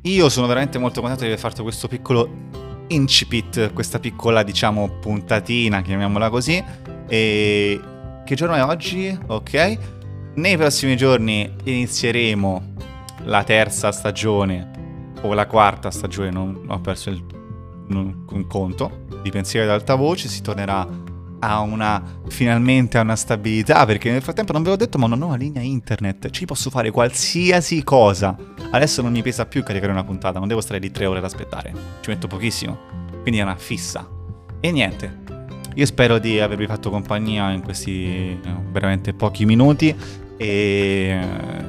Io 0.00 0.28
sono 0.30 0.46
veramente 0.46 0.78
molto 0.78 1.00
contento 1.00 1.24
di 1.24 1.32
aver 1.32 1.38
fatto 1.38 1.62
questo 1.62 1.86
piccolo 1.86 2.30
incipit, 2.86 3.74
questa 3.74 3.98
piccola, 3.98 4.42
diciamo, 4.42 4.88
puntatina, 4.98 5.82
chiamiamola 5.82 6.30
così. 6.30 6.64
E 7.06 7.80
che 8.24 8.34
giorno 8.34 8.54
è 8.54 8.64
oggi? 8.64 9.18
Ok. 9.26 9.78
Nei 10.36 10.56
prossimi 10.56 10.96
giorni 10.96 11.56
inizieremo 11.62 12.72
la 13.24 13.44
terza 13.44 13.92
stagione 13.92 14.70
o 15.20 15.34
la 15.34 15.44
quarta 15.46 15.90
stagione, 15.90 16.30
non 16.30 16.64
ho 16.66 16.80
perso 16.80 17.10
il, 17.10 17.22
un 17.90 18.46
conto, 18.48 19.04
di 19.26 19.32
pensieri 19.32 19.66
ad 19.66 19.72
alta 19.72 19.96
voce, 19.96 20.28
si 20.28 20.40
tornerà 20.40 20.86
a 21.38 21.60
una 21.60 22.02
finalmente 22.28 22.96
a 22.96 23.02
una 23.02 23.16
stabilità. 23.16 23.84
Perché 23.84 24.10
nel 24.10 24.22
frattempo 24.22 24.52
non 24.52 24.62
ve 24.62 24.70
l'ho 24.70 24.76
detto 24.76 24.98
ma 24.98 25.06
non 25.06 25.20
ho 25.22 25.26
una 25.26 25.36
linea 25.36 25.62
internet. 25.62 26.30
Ci 26.30 26.44
posso 26.44 26.70
fare 26.70 26.90
qualsiasi 26.90 27.82
cosa. 27.82 28.36
Adesso 28.70 29.02
non 29.02 29.12
mi 29.12 29.22
pesa 29.22 29.46
più 29.46 29.62
caricare 29.62 29.92
una 29.92 30.04
puntata 30.04 30.38
non 30.38 30.48
devo 30.48 30.60
stare 30.60 30.78
lì 30.78 30.90
tre 30.90 31.06
ore 31.06 31.18
ad 31.18 31.24
aspettare. 31.24 31.72
Ci 32.00 32.10
metto 32.10 32.26
pochissimo. 32.28 32.78
Quindi 33.22 33.40
è 33.40 33.42
una 33.42 33.56
fissa. 33.56 34.08
E 34.60 34.70
niente. 34.70 35.24
Io 35.74 35.84
spero 35.84 36.18
di 36.18 36.40
avervi 36.40 36.66
fatto 36.66 36.88
compagnia 36.88 37.50
in 37.50 37.62
questi 37.62 38.38
veramente 38.70 39.12
pochi 39.12 39.44
minuti. 39.44 39.94
E 40.38 41.20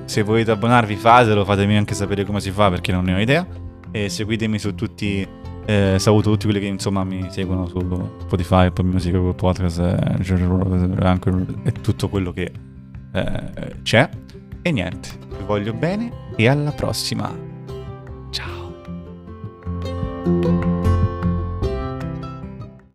se 0.06 0.22
volete 0.24 0.52
abbonarvi 0.52 0.96
fatelo, 0.96 1.44
fatemi 1.44 1.76
anche 1.78 1.94
sapere 1.94 2.24
come 2.24 2.40
si 2.40 2.52
fa 2.52 2.70
perché 2.70 2.92
non 2.92 3.06
ne 3.06 3.14
ho 3.16 3.20
idea. 3.20 3.46
E 3.92 4.10
seguitemi 4.10 4.60
su 4.60 4.76
tutti, 4.76 5.28
eh, 5.68 6.00
saluto 6.00 6.32
tutti 6.32 6.46
quelli 6.46 6.62
che 6.62 6.68
insomma 6.68 7.04
mi 7.04 7.28
seguono 7.30 7.68
su 7.68 7.78
Spotify, 8.22 8.68
Apple 8.68 8.86
Music, 8.86 9.12
Google 9.12 9.34
Podcast, 9.34 9.80
eh, 9.80 11.06
Anchor 11.06 11.46
e 11.64 11.74
tutto 11.74 12.08
quello 12.08 12.32
che 12.32 12.50
eh, 13.12 13.76
c'è. 13.84 14.10
E 14.62 14.72
niente, 14.72 15.10
vi 15.28 15.44
voglio 15.46 15.74
bene 15.74 16.10
e 16.38 16.48
alla 16.48 16.72
prossima. 16.72 17.36
Ciao. 18.30 18.76